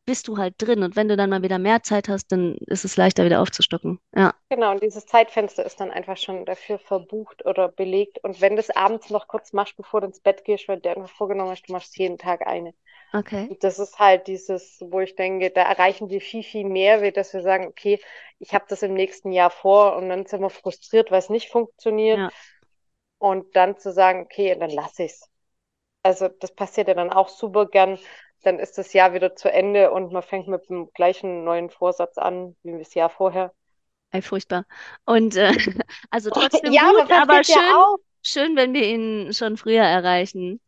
bist 0.06 0.28
du 0.28 0.38
halt 0.38 0.54
drin. 0.58 0.82
Und 0.82 0.96
wenn 0.96 1.08
du 1.08 1.16
dann 1.16 1.30
mal 1.30 1.42
wieder 1.42 1.58
mehr 1.58 1.82
Zeit 1.82 2.08
hast, 2.08 2.32
dann 2.32 2.54
ist 2.66 2.84
es 2.84 2.96
leichter 2.96 3.24
wieder 3.24 3.40
aufzustocken. 3.42 3.98
Ja, 4.16 4.34
Genau, 4.50 4.70
und 4.72 4.82
dieses 4.82 5.06
Zeitfenster 5.06 5.64
ist 5.64 5.80
dann 5.80 5.90
einfach 5.90 6.16
schon 6.18 6.44
dafür 6.44 6.78
verbucht 6.78 7.44
oder 7.46 7.68
belegt. 7.68 8.18
Und 8.22 8.40
wenn 8.42 8.54
du 8.56 8.60
es 8.60 8.68
abends 8.70 9.08
noch 9.10 9.26
kurz 9.26 9.52
machst, 9.54 9.76
bevor 9.76 10.00
du 10.02 10.08
ins 10.08 10.20
Bett 10.20 10.44
gehst, 10.44 10.68
weil 10.68 10.76
du 10.76 10.82
dir 10.82 10.96
einfach 10.96 11.10
vorgenommen 11.10 11.50
hast, 11.50 11.66
du 11.68 11.72
machst 11.72 11.96
jeden 11.96 12.18
Tag 12.18 12.46
eine. 12.46 12.74
okay. 13.14 13.50
Und 13.50 13.64
das 13.64 13.78
ist 13.78 13.98
halt 13.98 14.26
dieses, 14.28 14.78
wo 14.82 15.00
ich 15.00 15.16
denke, 15.16 15.50
da 15.50 15.62
erreichen 15.62 16.10
wir 16.10 16.20
viel, 16.20 16.42
viel 16.44 16.64
mehr, 16.66 17.02
wie 17.02 17.12
dass 17.12 17.34
wir 17.34 17.42
sagen, 17.42 17.66
okay, 17.68 18.00
ich 18.40 18.54
habe 18.54 18.66
das 18.68 18.82
im 18.82 18.94
nächsten 18.94 19.32
Jahr 19.32 19.50
vor 19.50 19.96
und 19.96 20.08
dann 20.10 20.26
sind 20.26 20.40
wir 20.42 20.50
frustriert, 20.50 21.10
weil 21.10 21.20
es 21.20 21.30
nicht 21.30 21.50
funktioniert. 21.50 22.20
Ja, 22.20 22.30
Und 23.18 23.54
dann 23.56 23.78
zu 23.78 23.92
sagen, 23.92 24.22
okay, 24.22 24.56
dann 24.58 24.70
lasse 24.70 25.04
ich 25.04 25.12
es. 25.12 25.30
Also 26.02 26.28
das 26.28 26.54
passiert 26.54 26.88
ja 26.88 26.94
dann 26.94 27.10
auch 27.12 27.28
super 27.28 27.66
gern. 27.66 27.98
Dann 28.42 28.58
ist 28.60 28.78
das 28.78 28.92
Jahr 28.92 29.14
wieder 29.14 29.34
zu 29.36 29.50
Ende 29.52 29.90
und 29.90 30.12
man 30.12 30.22
fängt 30.22 30.48
mit 30.48 30.68
dem 30.70 30.92
gleichen 30.92 31.44
neuen 31.44 31.70
Vorsatz 31.70 32.18
an, 32.18 32.56
wie 32.62 32.78
das 32.78 32.94
Jahr 32.94 33.10
vorher. 33.10 33.52
ey, 34.10 34.22
furchtbar. 34.22 34.64
Und 35.04 35.36
äh, 35.36 35.52
also 36.10 36.30
trotzdem 36.30 36.76
Ja, 36.76 36.88
aber 36.90 37.10
gut, 37.10 37.18
aber 37.22 37.44
ja 37.48 37.60
schön, 37.62 37.86
schön, 38.22 38.56
wenn 38.56 38.74
wir 38.74 38.86
ihn 38.88 39.32
schon 39.32 39.56
früher 39.56 39.82
erreichen. 39.84 40.60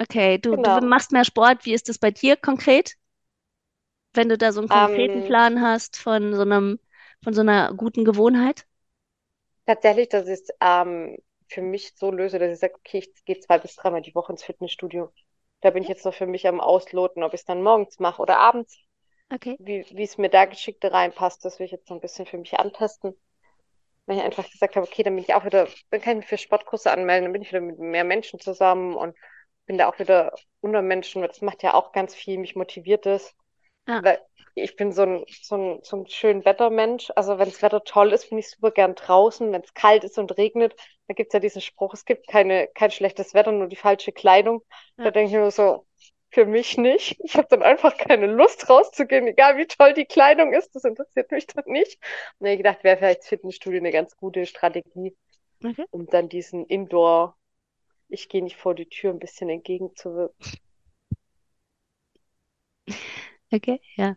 Okay, 0.00 0.38
du, 0.38 0.58
du 0.58 0.72
Genau. 0.72 0.86
machst 0.86 1.12
mehr 1.12 1.24
Sport. 1.26 1.64
Wie 1.66 1.74
ist 1.74 1.88
das 1.88 1.98
bei 1.98 2.10
dir 2.10 2.36
konkret? 2.36 2.94
Wenn 4.14 4.30
du 4.30 4.38
da 4.38 4.52
so 4.52 4.60
einen 4.60 4.68
konkreten 4.70 5.22
Ähm, 5.22 5.22
Plan 5.22 5.60
hast 5.60 5.98
von 5.98 6.34
so 6.34 6.40
einem, 6.42 6.78
von 7.22 7.34
so 7.34 7.42
einer 7.42 7.74
guten 7.74 8.04
Gewohnheit? 8.06 8.66
tatsächlich, 9.66 10.08
ich 10.12 10.28
es 10.28 10.48
ähm, 10.60 11.16
für 11.48 11.62
mich 11.62 11.92
so 11.96 12.10
löse, 12.12 12.38
dass 12.38 12.52
ich 12.52 12.58
sage, 12.60 12.74
okay, 12.74 12.98
ich 12.98 13.24
gehe 13.24 13.38
zwei 13.40 13.58
bis 13.58 13.74
dreimal 13.76 14.02
die 14.02 14.14
Woche 14.14 14.32
ins 14.32 14.44
Fitnessstudio. 14.44 15.12
Da 15.62 15.70
bin 15.70 15.82
ich 15.84 15.88
jetzt 15.90 16.04
noch 16.06 16.14
für 16.14 16.26
mich 16.26 16.46
am 16.48 16.60
Ausloten, 16.60 17.22
ob 17.24 17.34
ich 17.34 17.40
es 17.42 17.46
dann 17.46 17.62
morgens 17.62 17.98
mache 18.00 18.22
oder 18.22 18.38
abends, 18.38 18.78
Okay. 19.32 19.58
wie, 19.58 19.86
wie 19.92 20.04
es 20.04 20.18
mir 20.18 20.30
da 20.30 20.46
geschickter 20.46 20.92
reinpasst. 20.92 21.44
Das 21.44 21.58
will 21.60 21.66
ich 21.66 21.72
jetzt 21.72 21.88
so 21.88 21.94
ein 21.94 22.00
bisschen 22.00 22.26
für 22.26 22.38
mich 22.38 22.58
antesten. 22.60 23.14
Weil 24.06 24.18
ich 24.18 24.22
einfach 24.24 24.48
gesagt 24.50 24.76
habe, 24.76 24.86
okay, 24.86 25.02
dann 25.02 25.14
bin 25.14 25.24
ich 25.24 25.34
auch 25.34 25.44
wieder, 25.44 25.68
dann 25.90 26.00
kann 26.00 26.12
ich 26.14 26.18
mich 26.18 26.26
für 26.28 26.38
Sportkurse 26.38 26.90
anmelden, 26.90 27.24
dann 27.26 27.32
bin 27.32 27.42
ich 27.42 27.48
wieder 27.50 27.60
mit 27.60 27.78
mehr 27.78 28.04
Menschen 28.04 28.40
zusammen 28.40 28.94
und 28.96 29.16
bin 29.66 29.78
da 29.78 29.88
auch 29.88 29.98
wieder 29.98 30.34
unter 30.60 30.82
Menschen, 30.82 31.22
weil 31.22 31.28
das 31.28 31.40
macht 31.42 31.62
ja 31.62 31.74
auch 31.74 31.92
ganz 31.92 32.14
viel, 32.14 32.38
mich 32.38 32.56
motiviert 32.56 33.06
es. 33.06 33.34
Ja, 33.86 34.02
Weil 34.02 34.20
Ich 34.54 34.76
bin 34.76 34.92
so 34.92 35.02
ein, 35.02 35.24
so 35.42 35.56
ein, 35.56 35.80
so 35.82 35.96
ein 35.96 36.06
schön 36.08 36.44
Wettermensch. 36.44 37.10
Also 37.16 37.38
wenn 37.38 37.48
das 37.48 37.62
Wetter 37.62 37.84
toll 37.84 38.12
ist, 38.12 38.28
bin 38.28 38.38
ich 38.38 38.50
super 38.50 38.70
gern 38.70 38.94
draußen. 38.94 39.50
Wenn 39.52 39.62
es 39.62 39.74
kalt 39.74 40.04
ist 40.04 40.18
und 40.18 40.36
regnet, 40.36 40.74
da 41.08 41.14
gibt 41.14 41.30
es 41.30 41.34
ja 41.34 41.40
diesen 41.40 41.62
Spruch, 41.62 41.94
es 41.94 42.04
gibt 42.04 42.28
keine, 42.28 42.68
kein 42.68 42.90
schlechtes 42.90 43.34
Wetter, 43.34 43.52
nur 43.52 43.68
die 43.68 43.76
falsche 43.76 44.12
Kleidung. 44.12 44.62
Da 45.02 45.04
Ja. 45.04 45.10
denke 45.10 45.30
ich 45.32 45.36
mir 45.36 45.50
so, 45.50 45.86
für 46.30 46.46
mich 46.46 46.76
nicht. 46.78 47.18
Ich 47.24 47.36
habe 47.36 47.48
dann 47.50 47.62
einfach 47.62 47.96
keine 47.96 48.26
Lust 48.26 48.68
rauszugehen, 48.68 49.26
egal 49.26 49.56
wie 49.56 49.66
toll 49.66 49.94
die 49.94 50.06
Kleidung 50.06 50.52
ist, 50.52 50.74
das 50.74 50.84
interessiert 50.84 51.30
mich 51.30 51.46
dann 51.46 51.64
nicht. 51.66 51.98
Und 52.38 52.46
ich 52.46 52.56
gedacht, 52.58 52.84
wäre 52.84 52.96
vielleicht 52.98 53.24
Fitnessstudio 53.24 53.78
eine 53.80 53.90
ganz 53.92 54.16
gute 54.16 54.46
Strategie, 54.46 55.16
Okay. 55.64 55.86
um 55.90 56.06
dann 56.06 56.28
diesen 56.28 56.66
Indoor, 56.66 57.36
ich 58.08 58.28
gehe 58.28 58.42
nicht 58.44 58.56
vor 58.56 58.74
die 58.74 58.88
Tür, 58.88 59.10
ein 59.12 59.20
bisschen 59.20 59.48
entgegenzuwirken. 59.50 60.36
Okay, 63.52 63.80
ja. 63.96 64.16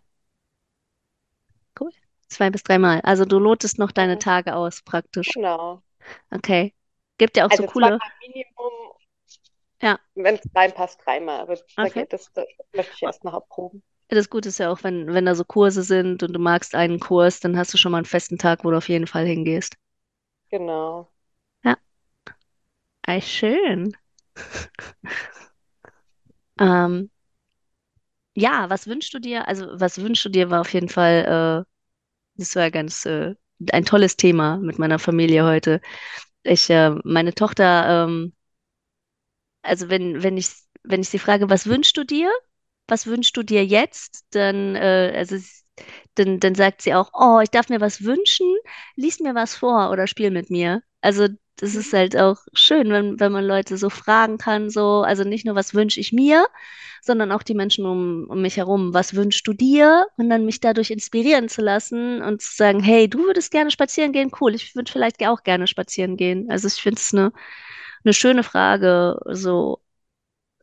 Zwei 2.28 2.50
bis 2.52 2.62
dreimal. 2.64 3.02
Also 3.02 3.26
du 3.26 3.40
lotest 3.40 3.80
noch 3.80 3.92
deine 3.92 4.18
Mhm. 4.18 4.20
Tage 4.20 4.56
aus, 4.56 4.82
praktisch. 4.84 5.36
Genau. 5.36 5.84
Okay. 6.32 6.74
Gibt 7.18 7.38
ja 7.38 7.46
auch 7.48 7.52
so 7.52 7.64
Also 7.64 7.66
coole. 7.66 8.02
zweimal 8.02 8.10
Minimum, 8.22 8.94
Ja, 9.82 10.00
wenn 10.16 10.36
es 10.36 10.42
reinpasst, 10.54 11.00
dreimal. 11.06 11.40
Aber 11.42 11.58
okay. 11.78 12.06
das, 12.10 12.32
das 12.34 12.48
möchte 12.74 12.94
ich 12.96 13.04
erst 13.04 13.24
noch 13.24 13.34
erproben. 13.34 13.82
Das 14.08 14.32
Gute 14.32 14.50
ist 14.50 14.58
ja 14.58 14.72
auch, 14.72 14.84
wenn, 14.84 15.14
wenn 15.14 15.26
da 15.28 15.36
so 15.36 15.44
Kurse 15.46 15.84
sind 15.84 16.24
und 16.24 16.34
du 16.34 16.40
magst 16.40 16.74
einen 16.74 17.00
Kurs, 17.00 17.40
dann 17.40 17.56
hast 17.56 17.72
du 17.72 17.78
schon 17.78 17.92
mal 17.92 18.00
einen 18.00 18.06
festen 18.06 18.40
Tag, 18.40 18.64
wo 18.66 18.72
du 18.72 18.78
auf 18.78 18.90
jeden 18.90 19.06
Fall 19.06 19.28
hingehst. 19.28 19.76
Genau. 20.50 21.12
Ja, 21.64 21.76
ey, 23.08 23.22
schön. 23.22 23.96
Ähm, 26.60 27.10
ja, 28.36 28.70
was 28.70 28.88
wünschst 28.88 29.14
du 29.14 29.20
dir? 29.20 29.48
Also, 29.48 29.68
was 29.80 29.98
wünschst 30.02 30.26
du 30.26 30.30
dir, 30.30 30.50
war 30.50 30.62
auf 30.62 30.74
jeden 30.74 30.90
Fall, 30.90 31.66
äh, 31.68 31.75
das 32.36 32.56
war 32.56 32.72
ganz, 32.72 33.06
äh, 33.06 33.36
ein 33.72 33.86
tolles 33.86 34.18
Thema 34.18 34.58
mit 34.58 34.80
meiner 34.80 35.00
Familie 35.00 35.46
heute. 35.46 35.82
Ich, 36.44 36.70
äh, 36.70 36.92
meine 37.04 37.34
Tochter, 37.36 38.06
ähm, 38.08 38.34
also 39.64 39.90
wenn, 39.90 40.24
wenn 40.24 40.38
ich, 40.38 40.50
wenn 40.84 41.02
ich 41.02 41.10
sie 41.10 41.20
frage, 41.20 41.50
was 41.50 41.68
wünschst 41.68 41.98
du 41.98 42.04
dir? 42.04 42.30
Was 42.88 43.08
wünschst 43.08 43.36
du 43.38 43.44
dir 43.44 43.66
jetzt? 43.66 44.26
Dann, 44.32 44.76
äh, 44.76 45.14
also, 45.16 45.38
dann, 46.16 46.40
dann 46.40 46.56
sagt 46.56 46.82
sie 46.82 46.94
auch, 46.94 47.12
oh, 47.14 47.40
ich 47.42 47.50
darf 47.50 47.70
mir 47.70 47.82
was 47.82 48.04
wünschen, 48.04 48.48
lies 48.96 49.20
mir 49.20 49.36
was 49.36 49.56
vor 49.56 49.90
oder 49.92 50.08
spiel 50.08 50.32
mit 50.32 50.50
mir. 50.50 50.84
Also, 51.02 51.28
das 51.58 51.76
ist 51.76 51.94
halt 51.94 52.18
auch 52.18 52.38
schön, 52.54 52.90
wenn, 52.92 53.20
wenn 53.20 53.32
man 53.32 53.46
Leute 53.46 53.78
so 53.78 53.90
fragen 53.90 54.38
kann, 54.38 54.70
so, 54.70 55.04
also 55.04 55.24
nicht 55.24 55.46
nur, 55.46 55.56
was 55.56 55.74
wünsche 55.74 56.00
ich 56.00 56.12
mir, 56.12 56.48
sondern 57.02 57.32
auch 57.32 57.44
die 57.44 57.54
Menschen 57.54 57.86
um, 57.86 58.26
um 58.30 58.42
mich 58.42 58.58
herum, 58.58 58.94
was 58.94 59.14
wünschst 59.16 59.48
du 59.48 59.54
dir? 59.54 60.06
Und 60.18 60.30
dann 60.30 60.46
mich 60.46 60.60
dadurch 60.60 60.92
inspirieren 60.92 61.50
zu 61.50 61.62
lassen 61.62 62.22
und 62.22 62.42
zu 62.42 62.56
sagen, 62.56 62.82
hey, 62.82 63.08
du 63.10 63.20
würdest 63.20 63.52
gerne 63.52 63.72
spazieren 63.72 64.12
gehen, 64.12 64.32
cool, 64.42 64.56
ich 64.56 64.76
würde 64.76 64.92
vielleicht 64.92 65.26
auch 65.28 65.44
gerne 65.44 65.68
spazieren 65.68 66.18
gehen. 66.18 66.50
Also, 66.50 66.68
ich 66.68 66.76
finde 66.76 67.00
es 67.00 67.14
eine, 67.14 67.32
eine 68.04 68.14
schöne 68.14 68.44
Frage, 68.44 69.20
so 69.32 69.80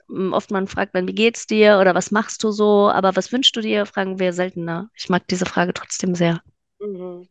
m, 0.08 0.32
oft 0.32 0.50
man 0.50 0.68
fragt 0.68 0.94
man, 0.94 1.08
wie 1.08 1.14
geht's 1.14 1.46
dir 1.46 1.78
oder 1.80 1.94
was 1.94 2.10
machst 2.10 2.44
du 2.44 2.50
so, 2.52 2.90
aber 2.90 3.16
was 3.16 3.32
wünschst 3.32 3.56
du 3.56 3.60
dir, 3.60 3.86
fragen 3.86 4.18
wir 4.18 4.32
seltener. 4.32 4.90
Ich 4.96 5.08
mag 5.08 5.26
diese 5.28 5.46
Frage 5.46 5.74
trotzdem 5.74 6.14
sehr. 6.14 6.42
Mhm. 6.80 7.28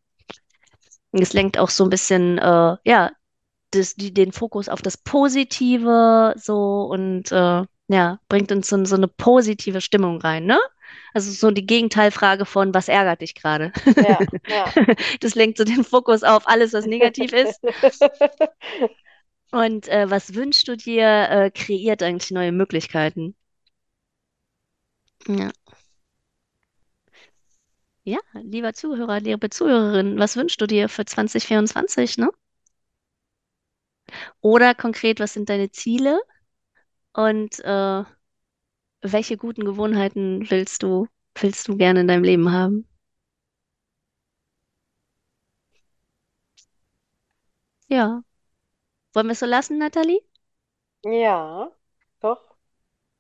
Es 1.13 1.33
lenkt 1.33 1.57
auch 1.57 1.69
so 1.69 1.83
ein 1.83 1.89
bisschen, 1.89 2.37
äh, 2.37 2.75
ja, 2.85 3.11
das, 3.71 3.95
die, 3.95 4.13
den 4.13 4.31
Fokus 4.31 4.69
auf 4.69 4.81
das 4.81 4.97
Positive 4.97 6.33
so 6.37 6.83
und 6.83 7.31
äh, 7.31 7.63
ja, 7.87 8.19
bringt 8.29 8.51
uns 8.51 8.67
so, 8.69 8.83
so 8.85 8.95
eine 8.95 9.07
positive 9.07 9.81
Stimmung 9.81 10.21
rein, 10.21 10.45
ne? 10.45 10.59
Also 11.13 11.31
so 11.31 11.51
die 11.51 11.65
Gegenteilfrage 11.65 12.45
von, 12.45 12.73
was 12.73 12.87
ärgert 12.87 13.21
dich 13.21 13.35
gerade? 13.35 13.71
Ja, 13.95 14.19
ja. 14.47 14.73
Das 15.19 15.35
lenkt 15.35 15.57
so 15.57 15.63
den 15.63 15.83
Fokus 15.83 16.23
auf 16.23 16.47
alles, 16.47 16.73
was 16.73 16.85
negativ 16.85 17.33
ist. 17.33 17.59
Und 19.51 19.89
äh, 19.89 20.09
was 20.09 20.33
wünschst 20.33 20.67
du 20.69 20.77
dir, 20.77 21.27
äh, 21.29 21.51
kreiert 21.51 22.01
eigentlich 22.03 22.31
neue 22.31 22.53
Möglichkeiten. 22.53 23.35
Ja. 25.27 25.51
Ja, 28.03 28.19
lieber 28.33 28.73
Zuhörer, 28.73 29.19
liebe 29.19 29.49
Zuhörerin, 29.49 30.17
was 30.17 30.35
wünschst 30.35 30.59
du 30.59 30.65
dir 30.65 30.89
für 30.89 31.05
2024, 31.05 32.17
ne? 32.17 32.31
Oder 34.41 34.75
konkret, 34.75 35.19
was 35.19 35.33
sind 35.33 35.49
deine 35.49 35.71
Ziele 35.71 36.21
und 37.13 37.59
äh, 37.61 38.03
welche 39.03 39.37
guten 39.37 39.63
Gewohnheiten 39.63 40.49
willst 40.49 40.81
du, 40.81 41.07
willst 41.39 41.67
du 41.67 41.77
gerne 41.77 42.01
in 42.01 42.07
deinem 42.07 42.23
Leben 42.23 42.51
haben? 42.51 42.87
Ja. 47.89 48.23
Wollen 49.13 49.27
wir 49.27 49.33
es 49.33 49.39
so 49.39 49.45
lassen, 49.47 49.77
Nathalie? 49.79 50.21
Ja, 51.03 51.71
doch. 52.21 52.55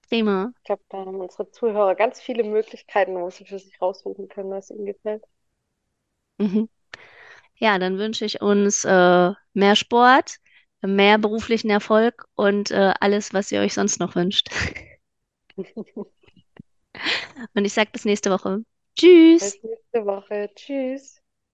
Prima. 0.09 0.53
Ich 0.59 0.63
glaube, 0.63 0.83
da 0.89 0.99
haben 0.99 1.19
unsere 1.19 1.51
Zuhörer 1.51 1.93
ganz 1.95 2.19
viele 2.21 2.43
Möglichkeiten, 2.43 3.15
wo 3.15 3.29
sie 3.29 3.45
für 3.45 3.59
sich 3.59 3.81
raussuchen 3.81 4.27
können, 4.27 4.49
was 4.51 4.71
ihnen 4.71 4.85
gefällt. 4.87 5.23
Mhm. 6.39 6.69
Ja, 7.57 7.79
dann 7.79 7.97
wünsche 7.99 8.25
ich 8.25 8.41
uns 8.41 8.85
äh, 8.85 9.31
mehr 9.53 9.75
Sport, 9.75 10.37
mehr 10.81 11.17
beruflichen 11.17 11.69
Erfolg 11.69 12.25
und 12.35 12.71
äh, 12.71 12.93
alles, 12.99 13.33
was 13.33 13.51
ihr 13.51 13.61
euch 13.61 13.73
sonst 13.73 13.99
noch 13.99 14.15
wünscht. 14.15 14.49
Und 17.53 17.65
ich 17.65 17.73
sage 17.73 17.89
bis 17.91 18.05
nächste 18.05 18.29
Woche. 18.31 18.63
Tschüss. 18.97 19.39
Bis 19.41 19.63
nächste 19.63 20.05
Woche. 20.05 20.49
Tschüss. 20.55 21.20